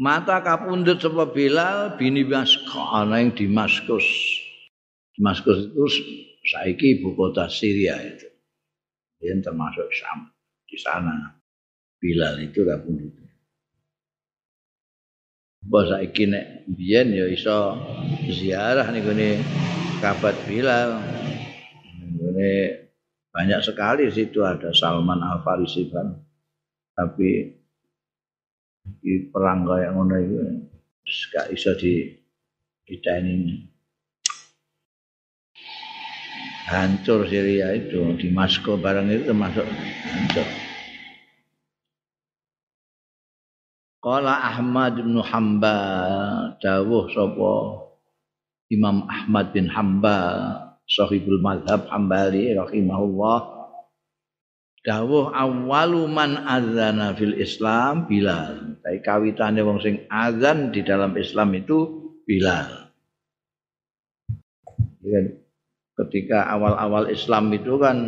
Mata 0.00 0.40
kapundut 0.40 1.04
sapa 1.04 1.28
Bilal 1.28 2.00
bini 2.00 2.24
Masko 2.24 2.80
ana 2.96 3.20
yang 3.20 3.36
di 3.36 3.44
Damaskus. 3.44 4.08
Damaskus 5.16 5.68
itu 5.68 5.84
saiki 6.48 7.00
ibu 7.00 7.12
kota 7.12 7.48
Syria 7.52 8.00
itu. 8.00 8.28
Dia 9.20 9.36
termasuk 9.40 9.88
Syam 9.92 10.32
di 10.64 10.76
sana. 10.80 11.36
Bilal 12.00 12.40
itu 12.44 12.64
kapundut. 12.64 13.25
Mbah 15.66 15.84
saiki 15.90 16.30
nek 16.30 16.70
biyen 16.70 17.10
ya 17.10 17.26
iso 17.26 17.74
ziarah 18.30 18.86
niku 18.94 19.10
ne 19.10 19.42
Kabat 19.98 20.36
Bilal. 20.46 21.02
Ini 22.22 22.52
banyak 23.34 23.60
sekali 23.66 24.06
situ 24.14 24.46
ada 24.46 24.70
Salman 24.70 25.18
Al 25.18 25.42
Farisi 25.42 25.90
kan. 25.90 26.14
Tapi 26.94 27.50
di 29.02 29.26
perang 29.26 29.66
kayak 29.66 29.90
ngono 29.90 30.14
itu 30.22 30.38
gak 31.34 31.50
iso 31.50 31.74
di 31.74 32.14
ini 32.86 33.66
hancur 36.66 37.26
Syria 37.26 37.74
itu 37.74 38.14
di 38.18 38.30
Moskow 38.30 38.78
barang 38.78 39.10
itu 39.10 39.26
termasuk 39.30 39.66
hancur. 40.06 40.65
Qala 44.06 44.38
Ahmad 44.38 45.02
bin 45.02 45.18
Hambal 45.18 46.54
dawuh 46.62 47.10
sapa 47.10 47.54
Imam 48.70 49.02
Ahmad 49.10 49.50
bin 49.50 49.66
Hambal 49.66 50.62
sahibul 50.86 51.42
mazhab 51.42 51.90
Hambali 51.90 52.54
rahimahullah 52.54 53.38
dawuh 54.86 55.34
awwalu 55.34 56.06
man 56.06 56.38
adzana 56.38 57.18
fil 57.18 57.34
Islam 57.34 58.06
Bilal. 58.06 58.78
Tapi 58.78 59.02
kawitane 59.02 59.66
wong 59.66 59.82
sing 59.82 60.06
azan 60.06 60.70
di 60.70 60.86
dalam 60.86 61.18
Islam 61.18 61.50
itu 61.58 62.06
Bilal. 62.22 62.94
Ketika 65.98 66.46
awal-awal 66.54 67.10
Islam 67.10 67.50
itu 67.50 67.74
kan 67.82 67.98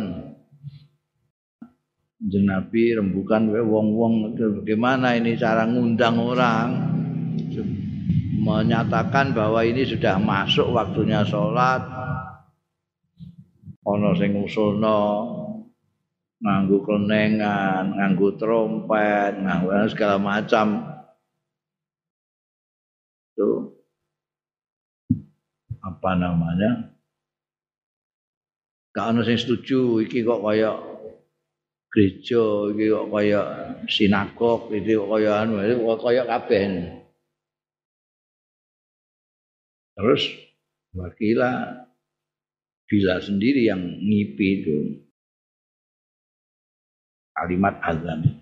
Jeng 2.19 2.51
Nabi 2.51 2.99
rembukan 2.99 3.47
wong-wong. 3.47 4.35
Bagaimana 4.35 5.15
ini 5.15 5.39
cara 5.39 5.63
ngundang 5.63 6.19
orang? 6.19 6.67
Menyatakan 8.39 9.31
bahwa 9.31 9.63
ini 9.63 9.87
sudah 9.87 10.19
masuk 10.19 10.67
waktunya 10.75 11.23
sholat. 11.23 11.79
Ono 13.87 14.11
sing 14.19 14.35
usulno 14.35 14.99
nganggu 16.43 16.83
kelenengan, 16.83 17.95
nganggu 17.95 18.35
trompet, 18.35 19.39
nganggu 19.39 19.87
segala 19.87 20.19
macam. 20.19 20.67
Itu 23.31 23.79
apa 25.79 26.11
namanya? 26.19 26.91
Gak 28.91 29.15
ono 29.15 29.23
sing 29.23 29.39
setuju 29.39 30.03
iki 30.03 30.27
kok 30.27 30.43
kayak 30.43 30.88
gereja 31.89 32.41
iki 32.73 32.85
kok 32.93 33.07
kaya 33.09 33.41
sinagog 33.89 34.69
iki 34.73 34.93
kok 34.93 35.09
kaya 35.09 35.31
anu 35.41 35.59
kok 35.61 35.99
kaya 36.05 36.23
kabeh 36.25 36.61
terus 39.97 40.23
wakila 40.93 41.85
Bila 42.89 43.21
sendiri 43.21 43.69
yang 43.69 43.85
ngipi 44.01 44.65
itu 44.65 44.77
kalimat 47.37 47.77
azan. 47.85 48.41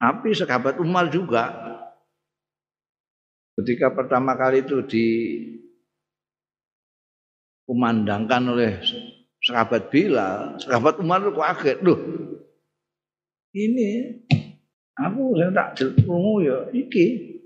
Tapi 0.00 0.32
sahabat 0.32 0.80
Umar 0.80 1.12
juga 1.12 1.52
ketika 3.60 3.92
pertama 3.92 4.32
kali 4.32 4.64
itu 4.64 4.80
di 4.88 5.06
kumandangkan 7.68 8.48
oleh 8.48 8.80
sahabat 9.44 9.92
Bila, 9.92 10.56
sahabat 10.56 10.96
Umar 10.96 11.20
itu 11.28 11.36
kaget, 11.36 11.78
loh 11.84 12.00
ini 13.52 14.20
aku 14.96 15.36
saya 15.36 15.50
tak 15.52 15.68
jelpungu 15.76 16.34
ya 16.44 16.58
iki. 16.72 17.36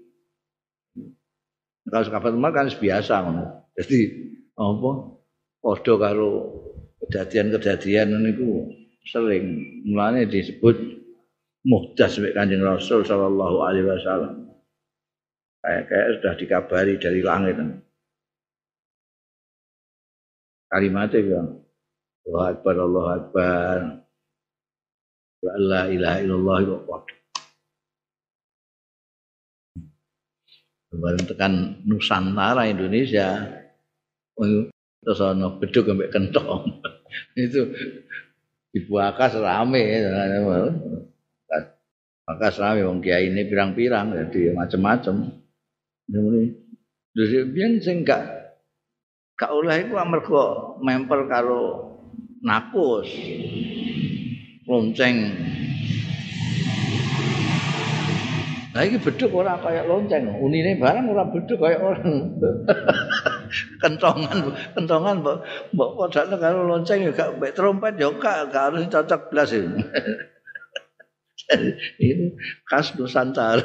Kalau 1.86 2.02
sahabat 2.02 2.34
Umar 2.34 2.50
kan 2.50 2.66
biasa 2.66 3.22
Jadi 3.78 4.00
apa? 4.58 4.90
Padha 5.62 5.94
karo 5.98 6.30
kejadian-kejadian 7.06 8.22
niku 8.22 8.70
sering 9.06 9.62
mulane 9.86 10.26
disebut 10.26 10.74
muhdas 11.66 12.18
mek 12.18 12.34
Kanjeng 12.34 12.62
Rasul 12.62 13.06
sallallahu 13.06 13.62
alaihi 13.62 13.86
wasallam. 13.86 14.50
Kayak 15.62 15.82
kayak 15.90 16.08
sudah 16.18 16.34
dikabari 16.38 16.94
dari 16.98 17.20
langit. 17.22 17.58
Kalimatnya 20.66 21.22
bilang, 21.22 21.50
Allah 22.26 22.44
Akbar, 22.54 22.74
Allah 22.74 23.06
Akbar. 23.22 24.05
Wa 25.46 25.54
la 25.62 25.87
ilaha 25.87 26.18
illallah 26.26 26.59
wa 26.90 26.98
Kemarin 30.87 31.22
tekan 31.28 31.54
Nusantara 31.87 32.66
Indonesia, 32.66 33.46
terus 35.02 35.20
ono 35.22 35.59
beduk 35.61 35.87
sampai 35.87 36.11
kentong. 36.11 36.62
itu 37.38 37.62
ibu 38.74 38.94
akas 38.98 39.38
rame. 39.38 40.02
Akas 42.26 42.59
rame 42.59 42.82
wong 42.87 43.04
kiai 43.04 43.28
ini 43.30 43.44
pirang-pirang 43.46 44.14
jadi 44.14 44.56
macam-macam. 44.56 45.30
Terus 47.12 47.30
biyen 47.54 47.78
sing 47.82 48.02
gak 48.02 48.22
gak 49.37 49.52
oleh 49.52 49.85
iku 49.85 50.00
amarga 50.00 50.44
memper 50.80 51.28
karo 51.28 51.62
nakus. 52.40 53.11
Lonceng 54.66 55.16
Nah 58.76 58.85
ini 58.85 59.00
beduk 59.00 59.33
ora 59.33 59.57
kayak 59.57 59.88
lonceng. 59.88 60.37
Unine 60.37 60.76
barang 60.76 61.09
ora 61.09 61.24
beduk 61.33 61.57
kayak 61.64 61.81
orang. 61.81 62.37
kentongan 63.81 64.52
kentongan 64.76 65.24
mbok 65.24 65.40
mbok 65.72 65.96
padane 65.96 66.37
karo 66.37 66.68
lonceng 66.68 67.09
ya 67.09 67.12
gak 67.16 67.40
mbek 67.40 67.57
trompet 67.57 67.96
ya 67.96 68.12
gak 68.20 68.52
gak 68.52 68.68
harus 68.68 68.85
cocok 68.92 69.33
blas 69.33 69.57
ini. 69.57 69.81
ini 72.05 72.37
khas 72.68 72.92
Nusantara. 73.00 73.64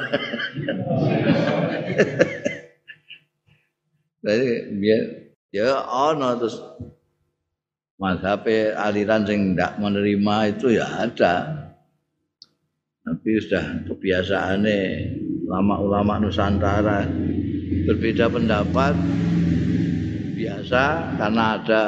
Jadi 4.24 4.48
biar 4.80 5.02
ya 5.52 5.76
ono 5.84 6.40
terus 6.40 6.56
mazhab 8.02 8.42
aliran 8.74 9.22
sing 9.22 9.54
ndak 9.54 9.78
menerima 9.78 10.58
itu 10.58 10.74
ya 10.74 11.06
ada. 11.06 11.34
Tapi 13.06 13.30
sudah 13.38 13.86
kebiasaannya 13.86 14.78
ulama-ulama 15.46 16.18
Nusantara. 16.18 17.06
Berbeda 17.86 18.26
pendapat 18.26 18.94
biasa 20.34 20.82
karena 21.18 21.44
ada 21.58 21.82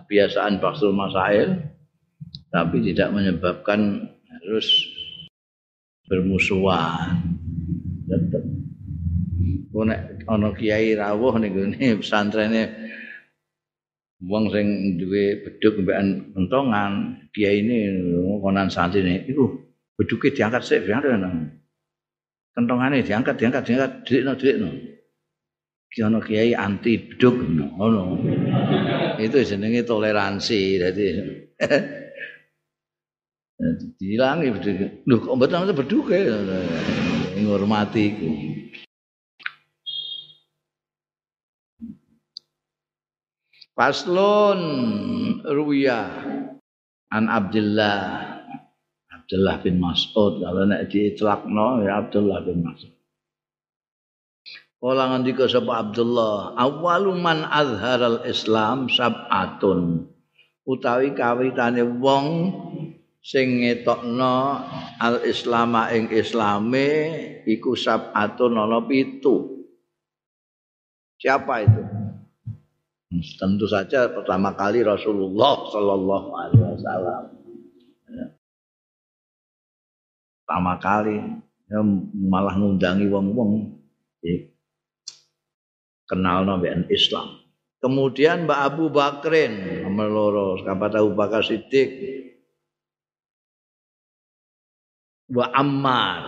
kebiasaan 0.00 0.60
baksul 0.60 0.92
masail 0.96 1.56
tapi 2.48 2.80
tidak 2.84 3.12
menyebabkan 3.12 4.08
harus 4.28 4.66
bermusuhan. 6.08 7.20
Tetap 8.08 8.44
ana 10.28 10.48
kiai 10.56 10.96
rawuh 10.96 11.36
ning 11.40 11.52
ngene 11.52 12.00
pesantrene 12.00 12.87
wong 14.24 14.50
sing 14.50 14.98
duwe 14.98 15.46
beduk 15.46 15.78
mbekan 15.86 16.34
kentongan 16.34 17.22
kiai 17.30 17.62
ini 17.62 17.78
konan 18.42 18.66
santri 18.66 19.04
iku 19.30 19.54
beduke 19.94 20.34
diangkat 20.34 20.62
sik 20.66 20.82
diangkat 20.86 21.22
kentongane 22.58 23.06
diangkat 23.06 23.38
diangkat 23.38 23.62
diangkat 23.62 23.90
dirikno 24.02 24.32
dirikno. 24.34 24.70
Ki 25.88 26.04
ana 26.04 26.18
kiai 26.20 26.52
anti 26.52 26.98
beduk 26.98 27.38
ngono. 27.38 28.18
Itu 29.22 29.38
jenenge 29.46 29.86
toleransi 29.86 30.60
jadi 30.82 31.06
dihilangi 33.98 34.54
beduk 34.54 34.74
lho 35.06 35.16
kok 35.18 35.34
mboten 35.34 35.66
itu 35.66 35.74
beduk 35.74 36.06
ngurmati 37.38 38.04
Paslon 43.78 44.58
Ruya 45.46 46.10
an 47.14 47.30
Abdullah 47.30 48.26
Abdullah 49.06 49.62
bin 49.62 49.78
Mas'ud. 49.78 50.42
Kalau 50.42 50.66
nek 50.66 50.90
diitlakno 50.90 51.86
ya 51.86 52.02
Abdullah 52.02 52.42
bin 52.42 52.66
Mas'ud. 52.66 52.90
Kala 54.82 55.14
ngendika 55.14 55.46
sapa 55.46 55.78
Abdullah 55.78 56.58
awwalu 56.58 57.22
man 57.22 57.46
azharal 57.46 58.26
Islam 58.26 58.90
sab'atun. 58.90 60.10
Utawi 60.66 61.14
kawitane 61.14 61.86
wong 62.02 62.26
sing 63.22 63.62
ngetokno 63.62 64.58
al 64.98 65.22
islama 65.22 65.94
ing 65.94 66.10
islame 66.10 66.90
iku 67.46 67.78
sab'atun 67.78 68.58
ana 68.58 68.82
pitu. 68.82 69.66
Siapa 71.22 71.62
itu? 71.62 71.97
Tentu 73.08 73.64
saja 73.64 74.12
pertama 74.12 74.52
kali 74.52 74.84
Rasulullah 74.84 75.64
Sallallahu 75.72 76.28
Alaihi 76.36 76.64
Wasallam 76.76 77.38
pertama 80.48 80.80
kali 80.80 81.20
ya, 81.68 81.84
malah 82.16 82.56
ngundangi 82.56 83.04
wong-wong 83.12 83.68
ya, 84.24 84.48
kenal 86.08 86.48
nabian 86.48 86.88
Islam. 86.88 87.44
Kemudian 87.84 88.48
Mbak 88.48 88.60
Abu 88.64 88.88
Bakrin 88.88 89.84
nomor 89.84 90.08
loro, 90.08 90.46
sahabat 90.64 90.96
Abu 90.96 91.12
Bakar 91.12 91.44
Siddiq. 91.44 92.16
Wa 95.28 95.52
Ammar. 95.52 96.24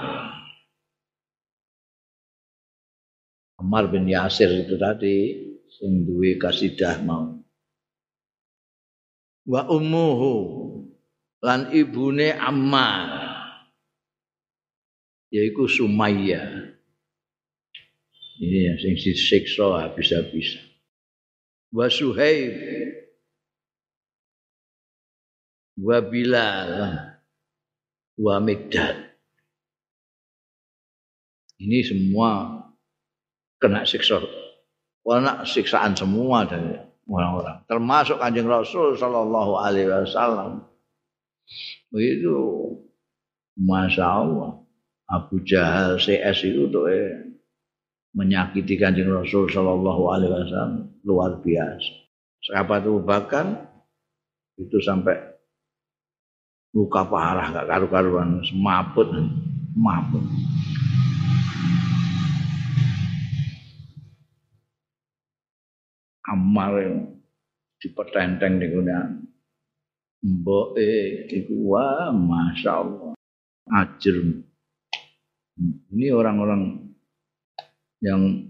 Ammar 3.56 3.88
bin 3.88 4.04
Yasir 4.04 4.52
itu 4.68 4.76
tadi 4.76 5.16
sing 5.70 6.06
duwe 6.06 6.34
kasidah 6.36 6.98
mau. 7.06 7.38
Wa 9.46 9.66
ummuhu 9.70 10.34
lan 11.40 11.70
ibune 11.72 12.34
Ammar 12.36 13.30
yaitu 15.30 15.70
Sumayyah. 15.70 16.74
Ini 18.40 18.58
yang 18.72 18.78
sing 18.80 18.94
disiksa 18.98 19.88
habis-habisan. 19.88 20.64
Wa 21.70 21.86
Suhaib 21.86 22.56
wa 25.78 25.98
Bilal 26.02 26.72
wa 28.18 28.36
Mikdad. 28.42 28.96
Ini 31.60 31.78
semua 31.84 32.64
kena 33.60 33.84
siksa. 33.84 34.24
Kena 35.10 35.42
siksaan 35.42 35.98
semua 35.98 36.46
dari 36.46 36.70
orang-orang. 37.10 37.66
Termasuk 37.66 38.22
kanjeng 38.22 38.46
Rasul 38.46 38.94
Sallallahu 38.94 39.58
Alaihi 39.58 39.90
Wasallam. 39.90 40.62
Itu 41.90 42.38
Masya 43.58 44.06
Allah. 44.06 44.62
Abu 45.10 45.42
Jahal 45.42 45.98
CS 45.98 46.46
itu 46.46 46.70
tuh 46.70 46.86
eh, 46.86 47.34
menyakiti 48.14 48.78
kanjeng 48.78 49.10
Rasul 49.10 49.50
Shallallahu 49.50 50.02
Alaihi 50.14 50.30
Wasallam 50.30 50.74
luar 51.02 51.42
biasa. 51.42 51.90
Sahabat 52.46 52.86
Abu 52.86 53.02
Bakar 53.02 53.50
itu 54.54 54.78
sampai 54.78 55.18
luka 56.70 57.02
parah 57.02 57.50
gak 57.50 57.66
karu-karuan 57.66 58.38
semaput 58.46 59.10
semaput 59.74 60.22
amal 66.30 66.78
dipetenteng 67.82 68.62
di 68.62 68.66
dunia 68.70 69.02
mbok 70.22 70.78
eh 70.78 71.26
iku 71.26 71.74
wah 71.74 72.14
masya 72.14 72.70
Allah 72.86 73.12
ajar 73.82 74.16
ini 75.90 76.08
orang-orang 76.08 76.88
yang 78.00 78.48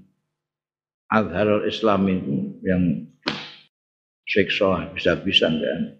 Azharul 1.10 1.66
Islam 1.66 2.06
itu 2.06 2.34
yang 2.62 2.82
siksa 4.22 4.94
bisa-bisa 4.94 5.50
kan 5.50 5.98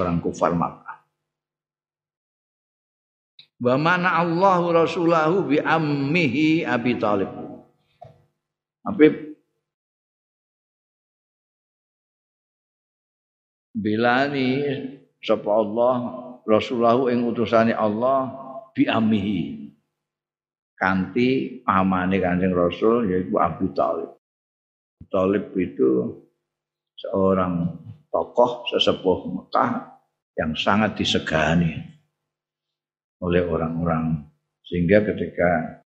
orang 0.00 0.24
kufar 0.24 0.56
Makkah. 0.56 1.04
Wa 3.60 3.76
mana 3.76 4.20
Allahu 4.20 4.72
rasulahu 4.72 5.52
bi 5.52 5.60
ammihi 5.60 6.64
Abi 6.64 6.96
Thalib. 6.96 7.28
Habib 8.84 9.25
bilani 13.76 14.64
sapa 15.20 15.52
Allah 15.52 15.96
Rasulahu 16.48 17.12
ing 17.12 17.28
utusane 17.28 17.76
Allah 17.76 18.32
bi 18.72 18.88
ammihi 18.88 19.68
kanthi 20.80 21.60
pamane 21.60 22.16
Kanjeng 22.22 22.56
Rasul 22.56 23.12
yaitu 23.12 23.36
Abu 23.36 23.72
Thalib. 23.76 24.16
Thalib 25.12 25.52
itu 25.58 26.22
seorang 26.96 27.76
tokoh 28.08 28.64
sesepuh 28.72 29.28
Mekah 29.28 30.00
yang 30.40 30.56
sangat 30.56 30.96
disegani 30.96 31.76
oleh 33.20 33.44
orang-orang 33.44 34.24
sehingga 34.64 35.04
ketika 35.04 35.82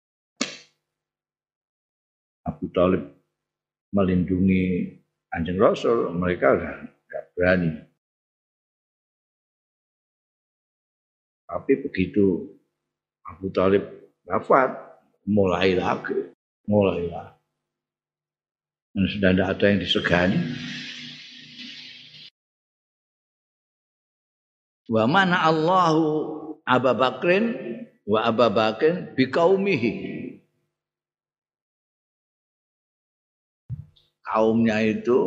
Abu 2.48 2.68
Talib 2.72 3.04
melindungi 3.92 4.96
Kanjeng 5.28 5.60
Rasul 5.60 6.12
mereka 6.16 6.56
berani 7.38 7.88
Tapi 11.48 11.80
begitu 11.80 12.44
Abu 13.24 13.48
Talib 13.48 13.80
wafat, 14.28 14.68
mulai 15.24 15.72
lagi, 15.72 16.36
mulai 16.68 17.08
lagi. 17.08 17.40
Dan 18.92 19.04
sudah 19.08 19.30
tidak 19.32 19.48
ada 19.56 19.64
yang 19.64 19.80
disegani. 19.80 20.38
Wa 24.92 25.04
mana 25.08 25.48
Allahu 25.48 26.04
Abu 26.68 26.92
Bakrin 26.96 27.44
wa 28.04 28.28
Abu 28.28 28.48
Bakrin 28.52 29.16
kaumihi. 29.16 29.92
Kaumnya 34.28 34.84
itu 34.84 35.20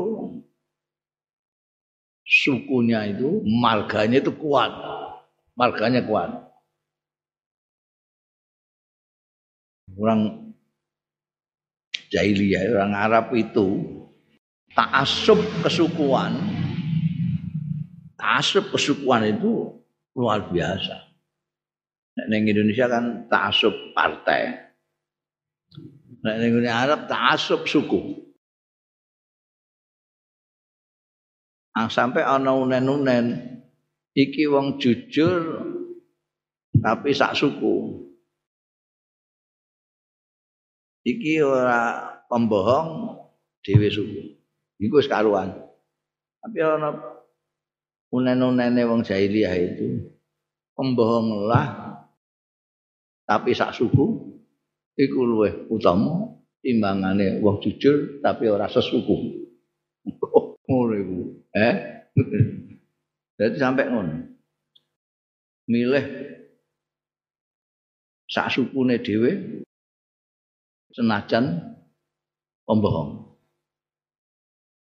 sukunya 2.26 3.06
itu 3.12 3.42
marganya 3.46 4.22
itu 4.22 4.34
kuat 4.36 4.72
marganya 5.62 6.02
kuat. 6.02 6.32
Orang 9.94 10.52
jahiliyah, 12.10 12.74
orang 12.80 12.94
Arab 12.96 13.26
itu 13.38 13.86
taasub 14.74 15.38
kesukuan, 15.62 16.34
taasub 18.16 18.72
kesukuan 18.72 19.36
itu 19.36 19.78
luar 20.16 20.48
biasa. 20.50 21.12
Neng 22.28 22.48
Indonesia 22.48 22.88
kan 22.88 23.28
taasub 23.28 23.74
partai. 23.94 24.72
Nah, 26.24 26.36
neng 26.40 26.66
Arab 26.66 27.06
taasub 27.12 27.68
suku. 27.68 28.31
Nah, 31.72 31.88
sampai 31.88 32.28
ana 32.28 32.52
unen-unen 32.52 33.40
iki 34.12 34.44
wong 34.52 34.76
jujur 34.76 35.64
tapi 36.84 37.16
sak 37.16 37.36
suku. 37.40 38.04
Iki 41.08 41.42
ora 41.42 42.12
pembohong 42.28 43.18
dhewe 43.64 43.88
suku. 43.88 44.22
Iku 44.84 45.00
wis 45.00 45.08
karuan. 45.08 45.56
Tapi 46.44 46.58
ana 46.60 46.92
unen-unene 48.12 48.82
wong 48.84 49.08
jahiliyah 49.08 49.56
itu 49.56 50.12
pembohong 50.76 51.48
lah 51.48 51.68
tapi 53.24 53.56
sak 53.56 53.72
suku 53.72 54.36
iku 55.00 55.20
luwih 55.24 55.72
utama 55.72 56.36
timbangane 56.60 57.40
wong 57.40 57.64
jujur 57.64 58.20
tapi 58.20 58.52
ora 58.52 58.68
sesuku. 58.68 59.48
Eh? 61.52 61.76
Jadi 63.40 63.56
sampai 63.58 63.90
ngono. 63.90 64.16
Milih 65.72 66.06
sak 68.28 68.52
sukune 68.52 69.00
dhewe 69.04 69.64
senajan 70.96 71.76
pembohong. 72.68 73.36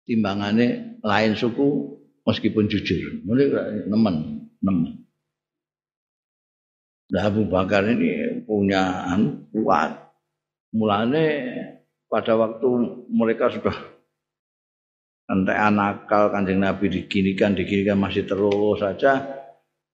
Timbangane 0.06 0.98
lain 1.02 1.34
suku 1.34 1.98
meskipun 2.22 2.70
jujur. 2.70 3.26
Mulai 3.26 3.86
nemen, 3.90 4.46
nemen. 4.62 5.06
Nah, 7.06 7.22
Abu 7.30 7.46
Bakar 7.46 7.86
ini 7.86 8.42
punya 8.42 9.06
kuat. 9.54 10.10
Mulane 10.74 11.24
pada 12.10 12.34
waktu 12.34 12.68
mereka 13.10 13.50
sudah 13.50 13.95
entek 15.26 15.58
nakal 15.74 16.30
kanjeng 16.30 16.62
Nabi 16.62 16.86
diginikan 16.90 17.58
diginikan 17.58 17.98
masih 17.98 18.26
terus 18.26 18.78
saja. 18.78 19.26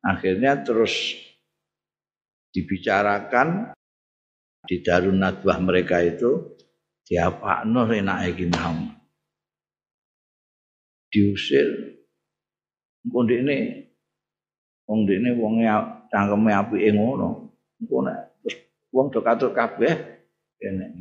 Akhirnya 0.02 0.60
terus 0.60 1.14
dibicarakan 2.52 3.72
di 4.66 4.82
Darun 4.82 5.22
Nadwah 5.22 5.58
mereka 5.62 6.02
itu 6.02 6.58
diapakno 7.06 7.86
enak 7.86 8.18
iki 8.34 8.46
mau. 8.50 8.76
Diusir. 11.12 11.98
Engko 13.02 13.26
ini 13.26 13.82
wong 14.86 15.06
ini 15.10 15.30
wonge 15.34 15.66
cangkeme 16.10 16.50
apike 16.54 16.90
ngono. 16.94 17.50
Engko 17.82 17.96
nek 18.06 18.18
terus 18.42 18.56
wong 18.94 19.06
do 19.10 19.20
katur 19.22 19.50
kabeh 19.50 19.94
kene 20.58 20.94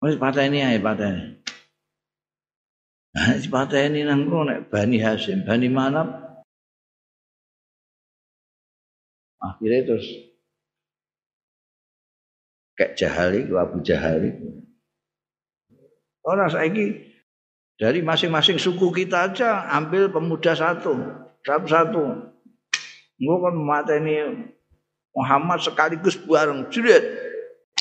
Wis 0.00 0.16
pateni 0.16 0.64
ae 0.64 0.80
pateni. 0.80 1.44
Si 3.42 3.48
pateni 3.52 4.00
nang 4.00 4.24
kono 4.30 4.48
nek 4.48 4.72
Bani 4.72 4.96
Hasim, 4.96 5.44
Bani 5.44 5.68
Manap. 5.68 6.08
Akhirnya 9.40 9.88
terus 9.88 10.08
kayak 12.76 12.96
Jahali, 12.96 13.40
Abu 13.52 13.84
Jahali. 13.84 14.32
Orang 16.24 16.48
saiki 16.52 17.12
dari 17.76 18.04
masing-masing 18.04 18.60
suku 18.60 18.92
kita 18.92 19.32
aja 19.32 19.68
ambil 19.72 20.12
pemuda 20.12 20.52
satu, 20.52 20.96
satu-satu. 21.44 22.04
Engko 23.20 23.36
kan 23.44 23.56
mateni 23.56 24.16
Muhammad 25.12 25.60
sekaligus 25.60 26.16
bareng 26.24 26.72
jerit. 26.72 27.29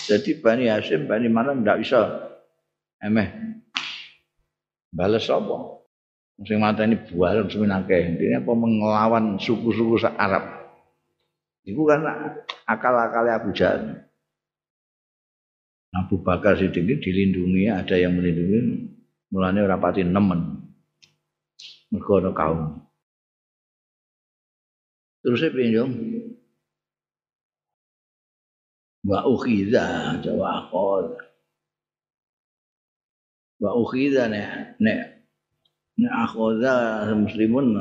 Jadi 0.09 0.41
Bani 0.41 0.65
Hasim, 0.65 1.05
Bani 1.05 1.29
mana 1.29 1.53
tidak 1.53 1.85
bisa 1.85 1.99
emeh 2.97 3.29
balas 4.89 5.29
apa? 5.29 5.85
Sing 6.47 6.57
mata 6.57 6.87
ini 6.87 6.97
bualan 6.97 7.51
seminake. 7.51 7.99
Intinya 7.99 8.41
apa 8.41 8.51
mengelawan 8.55 9.25
suku-suku 9.37 10.01
Arab. 10.17 10.71
Itu 11.67 11.83
kan 11.83 12.01
akal-akal 12.63 13.27
Abu 13.27 13.51
Jahal. 13.51 14.07
Abu 15.89 16.21
Bakar 16.21 16.55
Siddiq 16.55 17.01
dilindungi, 17.01 17.67
ada 17.67 17.97
yang 17.97 18.15
melindungi. 18.15 18.87
Mulanya 19.29 19.67
rapati 19.67 20.01
nemen. 20.01 20.63
Mereka 21.89 22.31
kaum. 22.33 22.81
Terus 25.19 25.43
saya 25.43 25.51
pinjam, 25.51 25.89
wa 29.09 29.25
ukhidha 29.25 30.21
jawa 30.21 30.61
akhod 30.61 31.17
wa 33.57 33.71
ukhidha 33.73 34.29
nek 34.29 34.77
nek 34.77 35.25
nek 35.97 36.13
akhodha 36.13 37.09
muslimun 37.17 37.73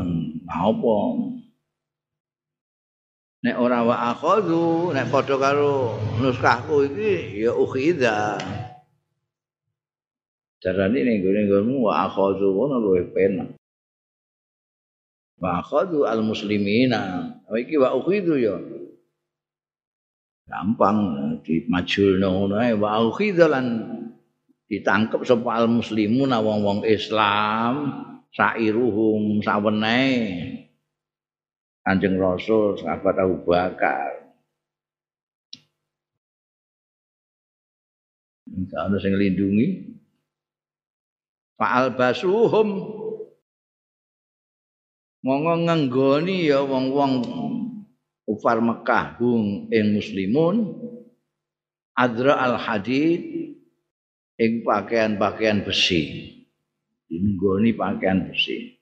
apa 0.49 0.97
nek 3.45 3.57
ora 3.61 3.85
wa 3.85 3.97
akhodu 4.17 4.97
nek 4.97 5.13
padha 5.13 5.37
karo 5.37 6.01
nuskahku 6.19 6.89
iki 6.91 7.45
ya 7.45 7.53
ukhidha. 7.55 8.41
Carane 10.59 11.07
ning 11.07 11.23
gone-gonemu 11.23 11.87
wa 11.87 12.11
akhodu 12.11 12.51
ngono 12.51 12.83
luwih 12.83 13.07
penak 13.15 13.55
wa 15.39 15.63
akhodu 15.63 16.03
al 16.03 16.25
muslimina 16.27 17.31
iki 17.55 17.79
wa 17.79 17.95
ukhidhu 17.95 18.35
ya 18.43 18.59
gampang 20.49 20.99
di 21.45 21.63
ngono 21.69 22.57
ae. 22.57 22.73
Wa 22.75 23.05
khidlan 23.13 23.67
ditangkep 24.69 25.23
sapa 25.23 25.63
al 25.63 25.69
muslimun 25.69 26.33
wong-wong 26.33 26.83
Islam 26.89 28.05
sairuhum 28.33 29.41
sawenehe 29.45 30.69
Kanjeng 31.85 32.21
Rasul 32.21 32.77
sahabat 32.77 33.17
Abu 33.17 33.49
Bakar. 33.49 34.29
Enggak 38.49 38.81
ada 38.93 38.97
yang 39.01 39.13
melindungi 39.17 39.69
fa'al 41.57 41.97
basuhum 41.97 42.69
monggo 45.25 45.55
ngenggoni 45.65 46.53
ya 46.53 46.61
wong-wong 46.61 47.25
kufar 48.29 48.61
Mekah 48.61 49.17
hum 49.17 49.73
ing 49.73 49.97
muslimun 49.97 50.77
adra 51.97 52.37
al 52.37 52.61
hadid 52.61 53.57
ing 54.37 54.53
pakaian-pakaian 54.69 55.65
besi. 55.65 56.29
Nggoni 57.09 57.73
pakaian 57.73 58.29
besi. 58.29 58.77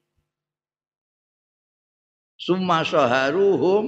Summa 2.34 2.82
saharuhum 2.82 3.86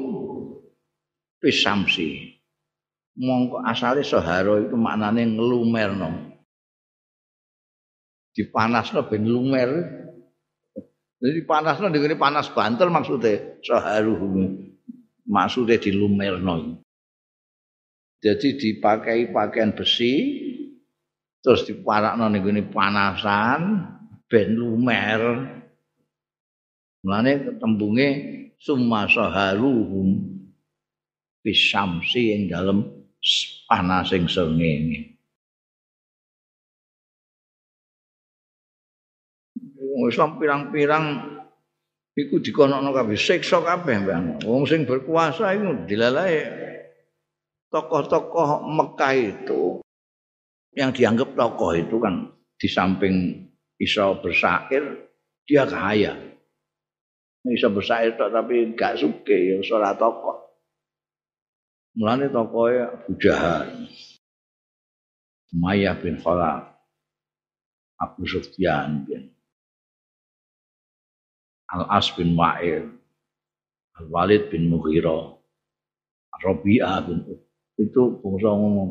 pisamsi 1.43 2.39
mongko 3.19 3.67
asale 3.67 4.07
saharo 4.07 4.63
itu 4.63 4.79
maknane 4.79 5.27
nglumerno 5.27 6.39
dipanasno 8.39 9.11
ben 9.11 9.27
lumer. 9.27 9.71
Jadi 11.19 11.43
panasno 11.43 11.91
dengan 11.91 12.15
panas 12.15 12.47
bantal 12.55 12.95
maksudnya 12.95 13.59
saharuhum 13.67 14.68
maksudnya 15.29 15.77
dilumerno 15.77 16.81
jadi 18.19 18.49
dipakai 18.59 19.31
pakaian 19.31 19.77
besi 19.77 20.15
terus 21.45 21.69
diparakno 21.69 22.27
ning 22.33 22.73
panasan 22.73 23.87
ben 24.27 24.59
lumer 24.59 25.55
Mulane 27.07 27.57
tembunge 27.63 28.09
summa 28.59 29.07
saharuhum 29.07 30.19
bisamsi 31.47 32.35
ing 32.35 32.43
dalem 32.51 32.85
panasing 33.71 34.27
srengenge. 34.27 35.15
Islam 39.99 40.39
pirang-pirang 40.39 41.07
iku 42.19 42.43
dikonokno 42.43 42.91
kabeh 42.91 43.15
siksa 43.15 43.63
kabeh 43.63 43.97
Bang. 44.03 44.25
Wong 44.43 44.67
sing 44.67 44.83
berkuasa 44.83 45.55
iku 45.55 45.87
dilalae 45.87 46.43
tokoh-tokoh 47.71 48.67
Mekah 48.67 49.15
itu 49.15 49.63
yang 50.75 50.91
dianggap 50.91 51.39
tokoh 51.39 51.79
itu 51.79 51.97
kan 52.03 52.35
di 52.59 52.67
samping 52.67 53.15
iso 53.79 54.19
bersair 54.19 54.83
dia 55.47 55.63
kaya. 55.63 56.19
Iso 57.49 57.71
bersair 57.71 58.19
tok 58.19 58.35
tapi 58.35 58.75
gak 58.75 58.99
suke 58.99 59.33
ya 59.33 59.63
ora 59.73 59.95
tokoh. 59.95 60.37
Mulane 61.95 62.27
tokohe 62.29 62.83
Abu 62.83 63.15
Jahal. 63.17 63.89
Maya 65.55 65.97
bin 65.97 66.21
Khalaf. 66.21 66.77
Abu 67.99 68.23
Sufyan 68.29 69.09
bin 69.09 69.38
Al-As 71.69 72.13
bin 72.17 72.33
Wa'il. 72.39 72.89
Al-Walid 74.01 74.49
bin 74.49 74.73
Mughirah. 74.73 75.37
Rabi'ah 76.39 77.03
bin 77.03 77.27
itu 77.79 78.03
bangsa 78.23 78.51
ngomong. 78.51 78.91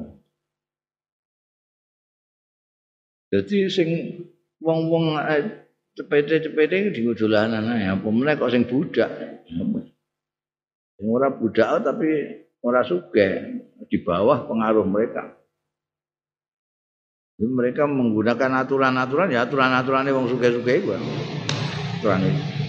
Jadi 3.27 3.67
sing 3.67 3.89
wong-wong 4.63 5.19
eh, 5.19 5.67
cepete-cepete 5.99 6.95
di 6.95 7.03
dolanan 7.03 7.67
ae 7.75 7.91
apa 7.91 8.07
meneh 8.07 8.39
kok 8.39 8.51
sing 8.51 8.63
budak. 8.63 9.11
Sing 9.47 11.03
budak 11.11 11.83
tapi 11.83 12.07
ora 12.63 12.83
suge 12.87 13.27
di 13.91 13.97
bawah 13.99 14.47
pengaruh 14.47 14.87
mereka. 14.87 15.35
Jadi 17.37 17.51
mereka 17.51 17.83
menggunakan 17.85 18.65
aturan-aturan 18.65 19.29
ya 19.29 19.45
aturan-aturannya 19.45 20.15
wong 20.15 20.31
suge-suge 20.31 20.73
iku. 20.79 20.95
Aturan 21.99 22.23
itu. 22.23 22.66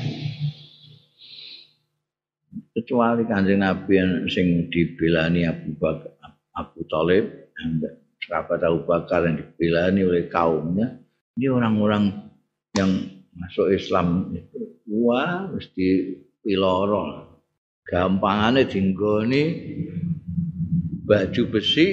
Kecuali 2.79 3.27
kanjeng 3.27 3.59
Nabi 3.59 3.99
yang 3.99 4.31
sing 4.31 4.71
dibelani 4.71 5.43
Abu 5.51 5.75
Bakar, 5.83 6.15
Abu 6.55 6.87
Talib, 6.87 7.51
sahabat 8.23 8.63
Abu 8.63 8.87
Bakar 8.87 9.27
yang 9.27 9.35
dibelani 9.35 10.07
oleh 10.07 10.31
kaumnya, 10.31 10.95
ini 11.35 11.51
orang-orang 11.51 12.31
yang 12.79 12.91
masuk 13.35 13.75
Islam 13.75 14.31
itu 14.31 14.79
wah 14.95 15.51
mesti 15.51 16.23
piloro. 16.39 17.35
Gampangane 17.83 18.63
dinggoni 18.71 19.43
baju 21.03 21.43
besi 21.51 21.89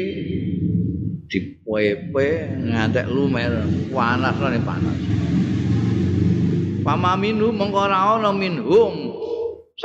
dipepe 1.25 2.29
ngantek 2.61 3.09
lumer 3.09 3.65
panas. 3.89 4.37
Nih 4.37 4.61
panas 4.61 4.97
Pama 6.85 7.17
minhum 7.17 7.57
mengko 7.57 7.89
ora 7.89 8.29
minhum 8.29 9.04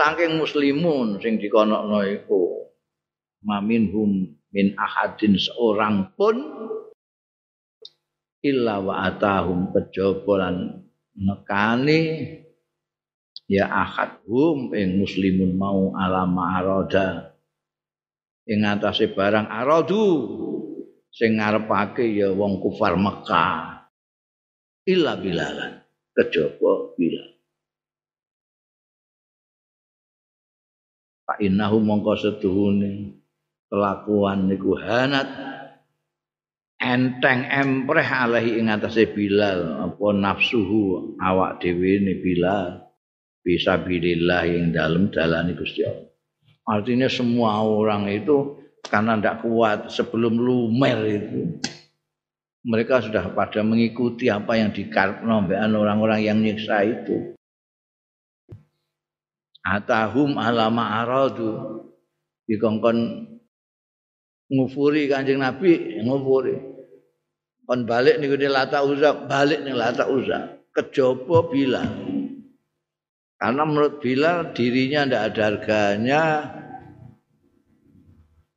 saking 0.00 0.40
muslimun 0.40 1.20
sing 1.20 1.36
dikonokno 1.36 2.00
iku 2.08 2.72
maminhum 3.44 4.32
min 4.48 4.72
ahadin 4.80 5.36
seorang 5.36 6.16
pun 6.16 6.40
illa 8.40 8.80
wa 8.80 9.04
atahum 9.04 9.68
kejobolan 9.76 10.88
nekani 11.12 12.00
ya 13.44 13.68
ahad 13.68 14.24
hum 14.24 14.72
ing 14.72 14.96
muslimun 14.96 15.52
mau 15.60 15.92
alama 15.92 16.56
aroda 16.56 17.36
ing 18.48 18.64
atase 18.64 19.12
barang 19.12 19.52
arodu 19.52 20.08
sing 21.12 21.36
ngarepake 21.36 22.08
ya 22.16 22.32
wong 22.32 22.56
kufar 22.64 22.96
Mekah. 22.96 23.84
Illa 24.88 25.12
bilalan 25.20 25.84
kejaba 26.16 26.96
bilal 26.96 27.29
innahu 31.40 31.80
mongko 31.80 32.14
setuhune 32.20 33.20
kelakuan 33.70 34.50
niku 34.50 34.76
hanat. 34.76 35.28
Enteng 36.80 37.44
empreh 37.44 38.08
alaihi 38.08 38.56
ing 38.58 38.72
atase 38.72 39.08
Bilal. 39.12 39.90
Apa 39.90 40.16
nafsuhu 40.16 41.16
awak 41.20 41.60
dhewe 41.62 42.00
ne 42.02 42.14
Bilal. 42.18 42.88
Bisa 43.40 43.80
bilillah 43.80 44.44
yang 44.44 44.68
dalam 44.68 45.08
dalani 45.08 45.56
Gusti 45.56 45.80
Allah. 45.80 46.12
Artinya 46.68 47.08
semua 47.08 47.64
orang 47.64 48.04
itu 48.12 48.60
karena 48.84 49.16
tidak 49.16 49.40
kuat 49.40 49.88
sebelum 49.88 50.36
lumer 50.36 50.98
itu. 51.08 51.56
Mereka 52.60 53.08
sudah 53.08 53.32
pada 53.32 53.64
mengikuti 53.64 54.28
apa 54.28 54.60
yang 54.60 54.76
dikarpno 54.76 55.48
orang-orang 55.48 56.20
yang 56.20 56.36
nyiksa 56.44 56.84
itu. 56.84 57.32
Atahum 59.60 60.40
alama 60.40 61.04
aradu. 61.04 61.84
Dikongkon 62.48 62.96
ngufuri 64.50 65.06
kanjeng 65.06 65.38
Nabi 65.38 66.00
ngufuri. 66.02 66.56
Kon 67.68 67.86
balik 67.86 68.18
niku 68.18 68.34
ne 68.34 68.50
lata 68.50 68.82
uza 68.82 69.14
balik 69.30 69.62
ning 69.62 69.78
lata 69.78 70.10
uza 70.10 70.58
kejaba 70.74 71.46
Bilal. 71.46 71.86
Karena 73.38 73.62
menurut 73.62 74.02
Bilal 74.02 74.50
dirinya 74.52 75.06
ndak 75.06 75.22
ada 75.30 75.42
harganya. 75.46 76.22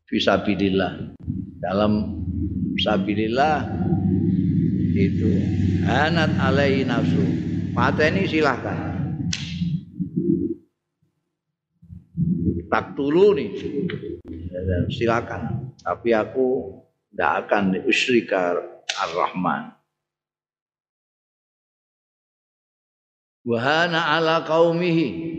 Fisabilillah 0.10 1.14
dalam 1.62 2.22
fisabilillah 2.78 3.58
itu. 4.98 5.30
Anat 5.86 6.32
alai 6.42 6.82
nafsu. 6.86 7.22
Pateni 7.74 8.30
silahkan 8.30 8.93
tak 12.74 12.98
nih. 12.98 13.50
Silakan. 14.90 15.70
Tapi 15.78 16.10
aku 16.10 16.74
tidak 17.14 17.46
akan 17.46 17.86
usyrika 17.86 18.58
Ar-Rahman. 18.98 19.78
Wahana 23.46 24.18
ala 24.18 24.42
kaumihi 24.42 25.34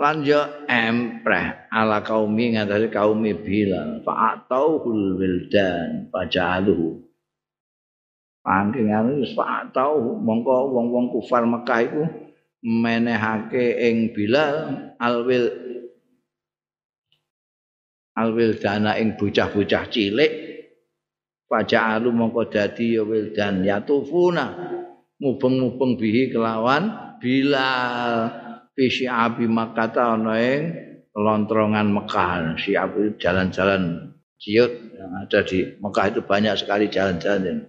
lanjo 0.00 0.64
empreh 0.64 1.68
ala 1.68 2.00
kaumi 2.00 2.56
ngatasi 2.56 2.88
kaumi 2.88 3.36
bilang 3.36 4.00
fa'atauhul 4.00 5.20
wildan 5.20 6.08
fajaluhu 6.08 7.04
pangkingan 8.40 9.20
wis 9.20 9.36
fa'atau 9.36 10.16
mongko 10.24 10.72
wong-wong 10.72 11.12
kufar 11.12 11.44
Mekah 11.44 11.80
iku 11.84 12.02
menehake 12.64 13.76
ing 13.76 14.16
Bilal 14.16 14.88
alwil 14.96 15.59
alwildana 18.14 18.98
ing 18.98 19.14
bocah-bocah 19.18 19.84
cilik. 19.90 20.32
Pajak 21.50 21.98
alu 21.98 22.14
mongko 22.14 22.46
dadi 22.46 22.94
ya 22.94 23.02
wildan 23.02 23.66
yatufuna. 23.66 24.78
Mubeng-mubeng 25.20 26.00
bihi 26.00 26.32
kelawan 26.32 27.10
Bila 27.20 27.68
fi 28.72 28.88
syi'abi 28.88 29.44
makata 29.44 30.16
ana 30.16 30.40
ing 30.40 30.72
lontrongan 31.12 31.92
Mekah. 31.92 32.56
Si 32.56 32.72
itu 32.72 33.12
jalan-jalan 33.20 34.14
ciut. 34.40 34.72
Yang 34.96 35.12
ada 35.12 35.40
di 35.44 35.58
Mekah 35.76 36.06
itu 36.08 36.20
banyak 36.24 36.54
sekali 36.56 36.88
jalan-jalan 36.88 37.68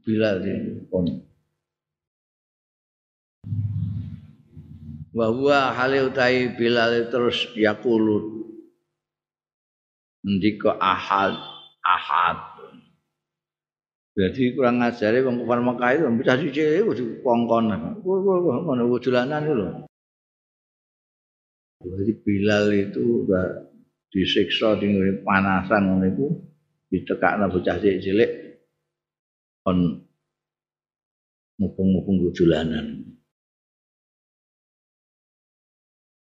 bilal 0.00 0.40
di 0.40 0.52
pun. 0.88 1.04
Bahwa 5.14 5.76
halil 5.76 6.10
utai 6.10 6.56
bila 6.56 6.90
terus 7.06 7.52
yakulut 7.54 8.43
ndika 10.24 10.80
ahad 10.80 11.36
ahad 11.84 12.38
Jadi 14.14 14.54
kurang 14.54 14.78
ngajari 14.78 15.26
wong 15.26 15.42
kufar 15.42 15.58
Mekah 15.58 15.90
itu 15.90 16.06
bisa 16.22 16.38
suci 16.38 16.62
itu 16.62 17.18
kongkon. 17.26 17.66
Ngono 17.98 18.82
wujudanan 18.86 19.42
itu 19.42 19.54
loh. 19.58 19.90
Jadi 21.82 22.12
Bilal 22.22 22.70
itu 22.78 23.26
udah 23.26 23.74
disiksa 24.14 24.78
di 24.78 25.18
panasan 25.26 25.90
ngono 25.90 26.06
iku 26.06 26.26
ditekakno 26.94 27.50
bocah 27.50 27.76
cilik 27.82 28.30
kon 29.66 30.06
mupung-mupung 31.58 32.22
gujulanan. 32.22 33.13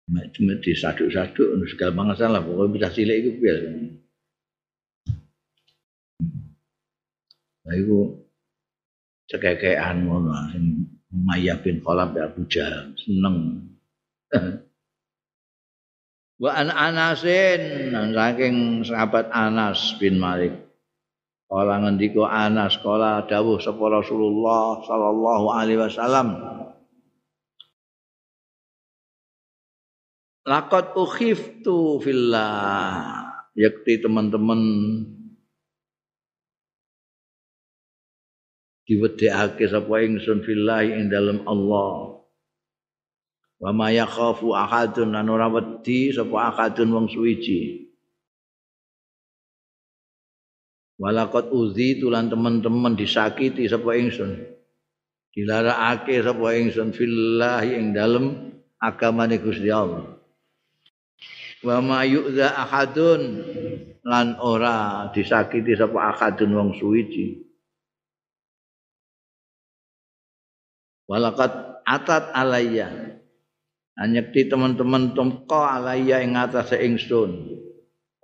Cuma 0.08 0.52
disaduk-saduk 0.60 1.64
segala 1.72 1.92
bangsa 1.96 2.28
lah 2.28 2.44
pokoknya 2.44 2.72
bocah 2.76 2.92
cilik 2.92 3.16
itu 3.24 3.30
piye. 3.40 3.56
Lah 7.64 7.74
iku 7.80 8.12
cekekean 9.32 10.04
ngono 10.04 10.52
sing 10.52 10.84
Maya 11.14 11.56
bin 11.62 11.80
Khalaf 11.80 12.12
Abu 12.18 12.44
Jahal 12.50 12.92
seneng. 13.00 13.64
Wa 16.42 16.50
an 16.58 16.68
Anasin 16.68 17.94
saking 17.94 18.82
sahabat 18.82 19.30
Anas 19.30 19.94
bin 20.02 20.18
Malik. 20.18 20.52
Kala 21.46 21.78
ngendika 21.86 22.26
Anas 22.26 22.74
kala 22.82 23.22
dawuh 23.30 23.62
sapa 23.62 23.86
Rasulullah 23.86 24.82
sallallahu 24.82 25.46
alaihi 25.54 25.78
wasallam. 25.78 26.28
Laqad 30.44 30.92
ukhiftu 30.92 32.00
fillah. 32.04 33.24
Yakti 33.56 34.02
teman-teman 34.02 34.60
diwedekake 38.84 39.64
sapa 39.70 39.94
ingsun 40.04 40.44
fillahi 40.44 41.00
ing 41.00 41.08
dalem 41.08 41.40
Allah. 41.48 42.14
wa 43.64 43.70
ma 43.72 43.88
yakhafu 43.88 44.52
ahadun 44.52 45.16
lan 45.16 45.24
ora 45.30 45.48
wedi 45.48 46.12
sapa 46.12 46.52
ahadun 46.52 46.92
wong 46.92 47.06
suwiji 47.08 47.88
walaqad 51.00 51.48
uzi 51.48 51.96
tulan 51.96 52.28
teman-teman 52.28 52.92
disakiti 52.92 53.64
sapa 53.64 53.96
ingsun 53.96 54.36
dilarakake 55.32 56.20
sapa 56.20 56.46
ingsun 56.60 56.92
fillahi 56.92 57.80
ing 57.80 57.86
dalem 57.96 58.52
agamane 58.82 59.40
Gusti 59.40 59.72
Allah 59.72 60.13
wa 61.64 61.80
ma 61.80 62.00
yu'za 62.04 62.52
ahadun. 62.52 63.22
Lan 64.04 64.36
ora 64.36 65.08
disakiti 65.16 65.72
sapa 65.72 66.12
ahadun 66.12 66.52
wong 66.52 66.70
suwiji. 66.76 67.40
Walaqad 71.08 71.84
atat 71.84 72.32
alayya 72.36 72.88
anyekti 73.96 74.48
teman-teman 74.48 75.16
tumko 75.16 75.64
alaiya 75.64 76.20
ing 76.20 76.36
atase 76.36 76.80
ingsun. 76.84 77.56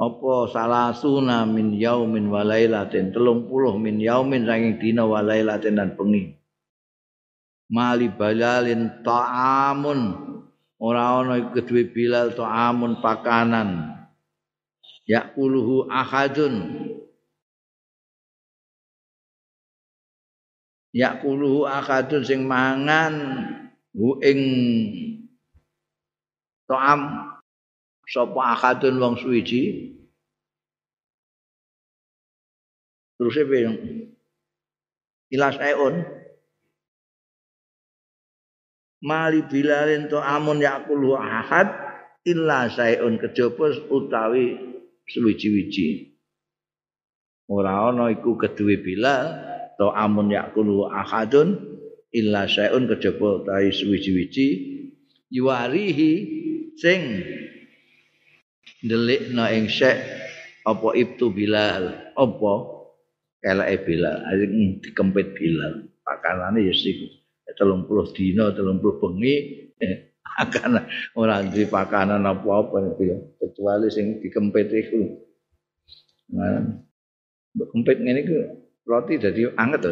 Apa 0.01 0.49
salasuna 0.49 1.45
min 1.45 1.77
yaumin 1.77 2.33
wa 2.33 2.41
lailatin? 2.41 3.13
30 3.13 3.45
min 3.77 4.01
yaumin 4.01 4.49
saking 4.49 4.81
dina 4.81 5.05
wa 5.05 5.21
lailatin 5.21 5.77
dan 5.77 5.93
bengi. 5.93 6.41
Mali 7.69 8.09
balalin 8.09 9.05
ta'amun 9.05 10.30
ora 10.81 11.21
ana 11.21 11.37
iku 11.37 11.61
bilal 11.93 12.33
ta'amun 12.33 13.05
pakanan. 13.05 14.01
Yakuluhu 15.05 15.87
ahadun. 15.93 16.55
Yakuluhu 20.97 21.69
ahadun 21.69 22.25
sing 22.25 22.49
mangan 22.49 23.15
hu 23.93 24.17
ing 24.25 24.41
To'am. 26.65 27.29
Sapa 28.11 28.59
akadun 28.59 28.99
wong 28.99 29.15
suwiji? 29.23 29.95
Terus 33.15 33.37
e 33.39 33.45
ilas 35.31 35.55
aeon 35.63 36.20
mali 39.01 39.45
bilalin 39.49 40.09
to 40.13 40.21
amun 40.21 40.61
yakulu 40.61 41.17
ahad 41.17 41.69
illa 42.25 42.69
saeun 42.69 43.17
kejaba 43.17 43.73
utawi 43.89 44.61
suwiji-wiji. 45.09 46.17
Ora 47.51 47.91
ana 47.91 48.13
iku 48.15 48.39
keduwe 48.39 48.79
bilal 48.79 49.27
to 49.81 49.91
amun 49.91 50.31
yakulu 50.31 50.87
ahadun 50.87 51.59
illa 52.13 52.47
saeun 52.47 52.87
kejaba 52.87 53.43
utawi 53.43 53.73
suwiji-wiji. 53.73 54.49
Yuwarihi 55.31 56.13
sing 56.77 57.01
ndelikno 58.85 59.45
ing 59.51 59.67
syekh 59.73 59.99
apa 60.67 60.89
ibtu 60.95 61.33
bilal. 61.33 62.13
Apa? 62.15 62.55
Keleke 63.41 63.77
bilal. 63.89 64.21
Sing 64.37 64.53
dikempit 64.85 65.33
bilal. 65.33 65.89
Pakanane 66.05 66.69
ya 66.69 66.75
sik 67.61 67.69
30 67.87 68.17
dina 68.17 68.45
30 68.57 68.81
bengi 68.81 69.35
eh, 69.77 69.97
akan 70.49 70.89
ora 71.21 71.45
duwe 71.45 71.69
pakanan 71.69 72.25
apa-apa 72.25 72.97
kecuali 73.37 73.93
sing 73.93 74.25
dikempit 74.25 74.73
iku. 74.73 75.03
Nah 76.33 76.89
kempit 77.59 77.99
ngene 77.99 78.21
iku 78.23 78.37
roti 78.87 79.19
dadi 79.19 79.43
anget 79.59 79.81
to 79.83 79.91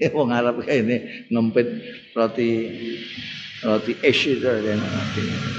wong 0.16 0.32
Arab 0.32 0.64
kene 0.64 1.28
ngempit 1.28 1.68
roti 2.16 2.48
roti 3.64 3.92
es 4.00 4.20
itu 4.24 4.48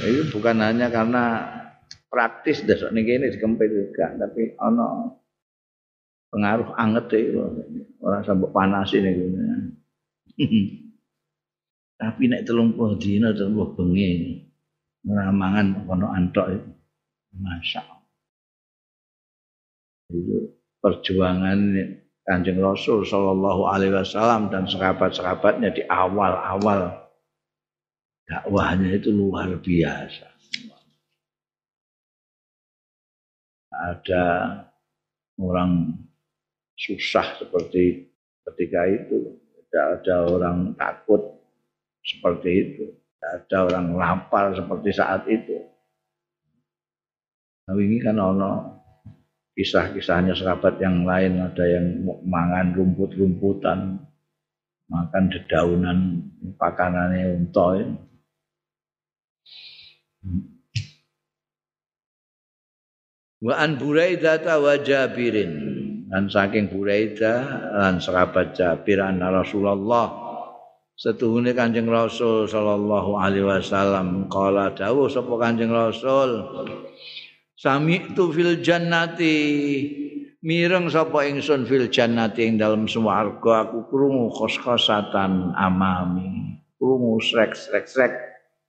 itu 0.06 0.22
bukan 0.34 0.58
hanya 0.62 0.90
karena 0.90 1.46
praktis 2.10 2.66
dasar 2.66 2.90
nih 2.94 3.22
ini 3.22 3.34
dikempit 3.34 3.70
juga 3.70 4.18
tapi 4.18 4.58
ono 4.58 5.18
pengaruh 6.34 6.74
anget 6.80 7.06
itu 7.14 7.42
orang 8.02 8.24
sampai 8.26 8.50
panas 8.50 8.90
ini 8.98 9.12
tapi 12.02 12.22
naik 12.26 12.44
telung 12.50 12.74
puluh 12.74 12.98
dino 12.98 13.30
telung 13.34 13.56
puluh 13.56 13.72
bengi 13.78 14.42
ramangan 15.06 15.86
ono 15.86 16.08
antok 16.12 16.48
itu. 16.52 16.72
Masya 17.32 18.02
itu 20.12 20.52
perjuangan 20.84 21.60
kanjeng 22.28 22.60
Rasul 22.60 23.08
Shallallahu 23.08 23.72
Alaihi 23.72 23.96
Wasallam 23.96 24.52
dan 24.52 24.68
sahabat-sahabatnya 24.68 25.72
di 25.72 25.84
awal-awal 25.88 27.08
dakwahnya 28.28 29.00
itu 29.00 29.10
luar 29.12 29.56
biasa. 29.60 30.28
Ada 33.72 34.26
orang 35.42 35.96
susah 36.78 37.40
seperti 37.40 38.14
ketika 38.46 38.82
itu, 38.86 39.41
tidak 39.72 40.04
ada 40.04 40.16
orang 40.28 40.76
takut 40.76 41.24
seperti 42.04 42.50
itu, 42.52 42.92
tidak 42.92 43.48
ada 43.48 43.58
orang 43.72 43.88
lapar 43.96 44.52
seperti 44.52 44.90
saat 44.92 45.24
itu. 45.32 45.64
Nah, 47.72 47.80
ini 47.80 48.04
kan 48.04 48.20
ono 48.20 48.52
kisah-kisahnya 49.56 50.36
sahabat 50.36 50.76
yang 50.84 51.08
lain 51.08 51.40
ada 51.40 51.64
yang 51.64 52.04
mangan 52.28 52.76
rumput-rumputan 52.76 53.96
makan 54.92 55.24
dedaunan 55.32 56.20
pakanannya 56.60 57.48
ini. 57.48 57.96
Wa 63.40 63.56
an 63.56 63.80
Buraidah 63.80 64.44
wa 64.60 64.76
Jabirin 64.76 65.71
dan 66.12 66.28
saking 66.28 66.68
Buraidah 66.68 67.72
dan 67.72 68.04
sahabat 68.04 68.52
Jabir 68.52 69.00
anna 69.00 69.32
Rasulullah. 69.32 70.12
Setuhune 71.00 71.56
Kanjeng 71.56 71.88
Rasul 71.88 72.52
sallallahu 72.52 73.16
alaihi 73.16 73.48
wasallam. 73.48 74.28
Kala 74.28 74.76
dawuh 74.76 75.08
sapa 75.08 75.34
Kanjeng 75.40 75.72
Rasul? 75.72 76.46
Sami 77.56 78.12
tu 78.12 78.30
fil 78.36 78.60
jannati. 78.60 79.40
Mireng 80.44 80.92
sapa 80.92 81.26
ingsun 81.26 81.64
fil 81.64 81.88
jannati 81.88 82.44
ing 82.44 82.60
dalem 82.60 82.92
swarga 82.92 83.72
aku 83.72 83.88
krungu 83.88 84.30
khos-khosatan 84.36 85.56
amami. 85.56 86.60
Krungu 86.76 87.24
srek-srek-srek 87.24 88.14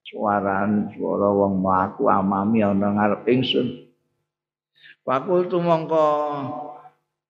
suaran 0.07 0.95
suara 0.95 1.33
wong 1.33 1.65
mlaku 1.65 2.07
amami 2.07 2.63
ana 2.63 2.97
ngarep 2.97 3.25
ingsun. 3.29 3.89
Fakultu 5.03 5.59
mongko 5.59 6.07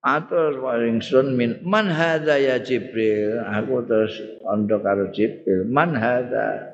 atur 0.02 0.58
ingsun 0.82 1.38
min 1.38 1.62
man 1.62 1.86
hadza 1.86 2.36
ya 2.36 2.58
jibril 2.58 3.38
aku 3.46 3.86
terus 3.86 4.18
ando 4.50 4.82
karo 4.82 5.08
jibril 5.14 5.64
man 5.70 5.94
hadza 5.94 6.72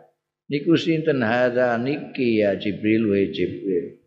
niku 0.48 0.74
sinten 0.80 1.20
hadza 1.20 1.76
niki 1.76 2.40
ya 2.40 2.56
Jibril 2.56 3.04
wa 3.12 3.20
Jibril 3.28 4.00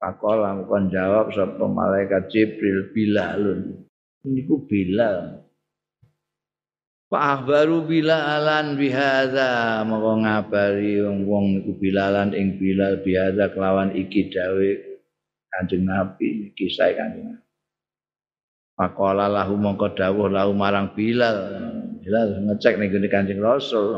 Pakola 0.00 0.56
kon 0.64 0.88
jawab 0.88 1.28
sapa 1.36 1.60
malaikat 1.68 2.32
Jibril 2.32 2.88
Bilalun. 2.96 3.84
Niku 4.24 4.64
Bilal. 4.64 5.44
Pak 7.10 7.44
baru 7.44 7.84
bilalan 7.84 8.80
bihadza 8.80 9.82
moko 9.84 10.24
ngabari 10.24 11.04
wong 11.04 11.26
wong 11.26 11.44
niku 11.58 11.74
bilalan 11.76 12.32
ing 12.32 12.56
bilal 12.56 13.02
bihadza 13.02 13.50
kelawan 13.50 13.90
iki 13.92 14.30
dawe 14.30 14.70
Kanjeng 15.50 15.84
Nabi 15.84 16.54
iki 16.54 16.70
sae 16.70 16.94
Kanjeng 16.94 17.34
Nabi. 17.34 17.49
Pakola 18.80 19.28
lahu 19.28 19.60
mongko 19.60 19.92
dawuh 19.92 20.32
lahu 20.32 20.56
marang 20.56 20.96
Bilal. 20.96 21.36
Bilal 22.00 22.48
ngecek 22.48 22.80
ning 22.80 22.88
Kanjeng 23.12 23.36
Rasul. 23.36 23.92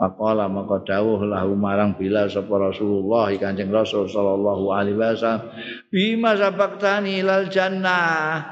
Faqala 0.00 0.48
maka 0.48 0.80
dawuh 0.80 1.20
lahu 1.28 1.52
marang 1.52 1.92
Bilal 1.92 2.32
sapa 2.32 2.56
Rasulullah 2.56 3.28
Kanjeng 3.36 3.68
Rasul 3.68 4.08
sallallahu 4.08 4.72
alaihi 4.72 4.96
wasallam. 4.96 5.52
Bima 5.92 6.32
sabaktani 6.40 7.20
ilal 7.20 7.52
jannah. 7.52 8.48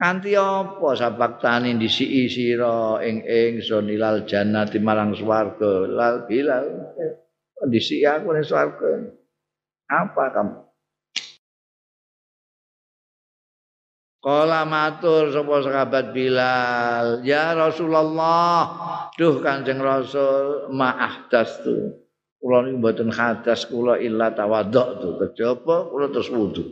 Kanti 0.00 0.32
apa 0.32 0.88
sabaktani 0.96 1.76
disiki 1.76 2.24
sira 2.32 3.04
ing 3.04 3.20
ingsun 3.20 3.84
ilal 3.92 4.24
jannati 4.24 4.80
marang 4.80 5.12
swarga? 5.12 5.84
Lal 5.84 6.24
Bilal. 6.24 6.64
Disiki 7.68 8.08
aku 8.08 8.32
ning 8.32 8.48
swarga. 8.48 9.12
Apa 9.92 10.32
kamu 10.32 10.67
Kala 14.18 14.66
matur 14.66 15.30
sapa 15.30 15.62
sahabat 15.62 16.10
Bilal, 16.10 17.22
"Ya 17.22 17.54
Rasulullah, 17.54 18.66
duh 19.14 19.38
Kanjeng 19.38 19.78
Rasul, 19.78 20.74
ma'ahdas 20.74 21.62
tu. 21.62 22.02
Kula 22.38 22.66
niku 22.66 22.82
mboten 22.82 23.10
hadas 23.14 23.66
kula 23.70 23.98
illa 24.02 24.34
tawadhu 24.34 24.84
tu, 24.98 25.08
kejaba 25.22 25.86
kula 25.90 26.10
terus 26.10 26.30
wudu. 26.34 26.66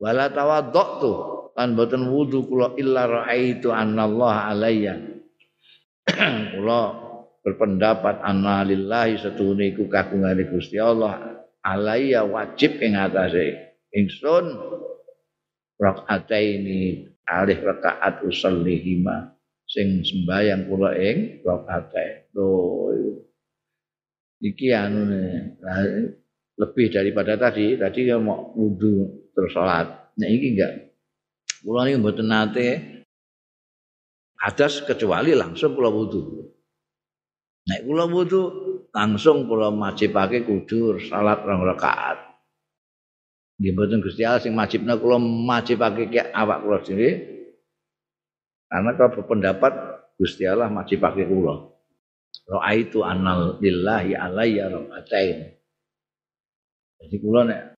Wala 0.00 0.32
tawadhu 0.32 0.84
tu, 1.04 1.12
lan 1.52 1.76
mboten 1.76 2.08
wudu 2.08 2.48
kula 2.48 2.72
illa 2.80 3.04
raaitu 3.04 3.68
anallah 3.68 4.48
alayya." 4.48 4.96
kula 6.56 6.82
berpendapat 7.44 8.24
anna 8.24 8.64
lillahi 8.64 9.20
setune 9.20 9.72
iku 9.72 9.88
kagungane 9.88 10.48
Gusti 10.48 10.76
Allah 10.76 11.44
alayya 11.64 12.24
wajib 12.24 12.80
ing 12.80 12.96
atase 12.96 13.76
ingsun 13.92 14.56
ini 15.80 17.08
alih 17.24 17.58
rakaat 17.64 18.20
usallihima 18.28 19.32
sing 19.64 20.04
sembayang 20.04 20.68
kula 20.68 20.92
ing 20.98 21.40
rakaat 21.40 22.28
lho 22.36 22.50
iki 24.44 24.76
anu 24.76 25.08
lebih 26.60 26.86
daripada 26.92 27.40
tadi 27.40 27.80
tadi 27.80 28.04
ya 28.04 28.20
mau 28.20 28.52
wudu 28.52 29.28
terus 29.32 29.56
salat 29.56 30.12
nah 30.20 30.28
iki 30.28 30.52
enggak. 30.52 30.92
Kula 31.60 31.88
niki 31.88 32.00
mboten 32.00 32.28
nate 32.28 32.68
adas 34.40 34.84
kecuali 34.84 35.32
langsung 35.36 35.76
kula 35.76 35.88
wudu. 35.92 36.20
Nek 37.68 37.80
kula 37.84 38.04
wudu 38.08 38.42
langsung 38.92 39.48
kula 39.48 39.72
majibake 39.72 40.44
kudur 40.44 41.00
salat 41.00 41.40
rong 41.44 41.64
rakaat 41.64 42.29
Nggih 43.60 43.76
mboten 43.76 44.00
Gusti 44.00 44.24
Allah 44.24 44.40
sing 44.40 44.56
majibna 44.56 44.96
kula 44.96 45.20
majibake 45.20 46.08
awak 46.32 46.64
kula 46.64 46.80
dhewe. 46.80 47.10
Karena 48.72 48.96
kalau 48.96 49.20
berpendapat 49.20 49.72
Gusti 50.16 50.48
Allah 50.48 50.72
majibake 50.72 51.28
kula. 51.28 51.68
Ra'aitu 52.48 53.04
annal 53.04 53.60
lillahi 53.60 54.16
alayya 54.16 54.72
rakaatain. 54.72 55.60
Jadi 57.04 57.16
kula 57.20 57.44
nek 57.44 57.76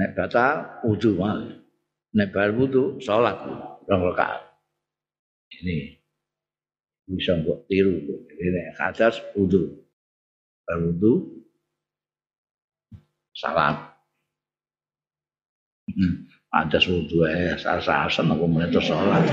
nek 0.00 0.10
batal 0.16 0.88
wudu 0.88 1.20
wae. 1.20 1.60
Nek 2.16 2.32
bar 2.32 2.56
wudu 2.56 2.96
salat 3.04 3.44
rong 3.84 4.02
rakaat. 4.08 4.40
Ini 5.60 6.00
bisa 7.12 7.36
mbok 7.36 7.68
tiru. 7.68 7.92
Ini 8.24 8.72
hadas 8.80 9.20
wudu. 9.36 9.84
Bar 10.64 10.80
wudu 10.80 11.44
salat. 13.36 13.99
Hmm. 15.94 16.26
Ada 16.50 16.82
wudhu 16.82 17.30
ya, 17.30 17.54
sar-sarsen 17.54 18.26
aku 18.34 18.50
mulai 18.50 18.74
sholat. 18.74 19.22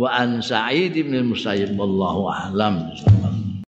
Wa 0.00 0.08
an 0.18 0.42
Sa'id 0.42 0.94
bin 0.94 1.14
Musayyib 1.30 1.78
wallahu 1.78 2.26
a'lam. 2.26 2.90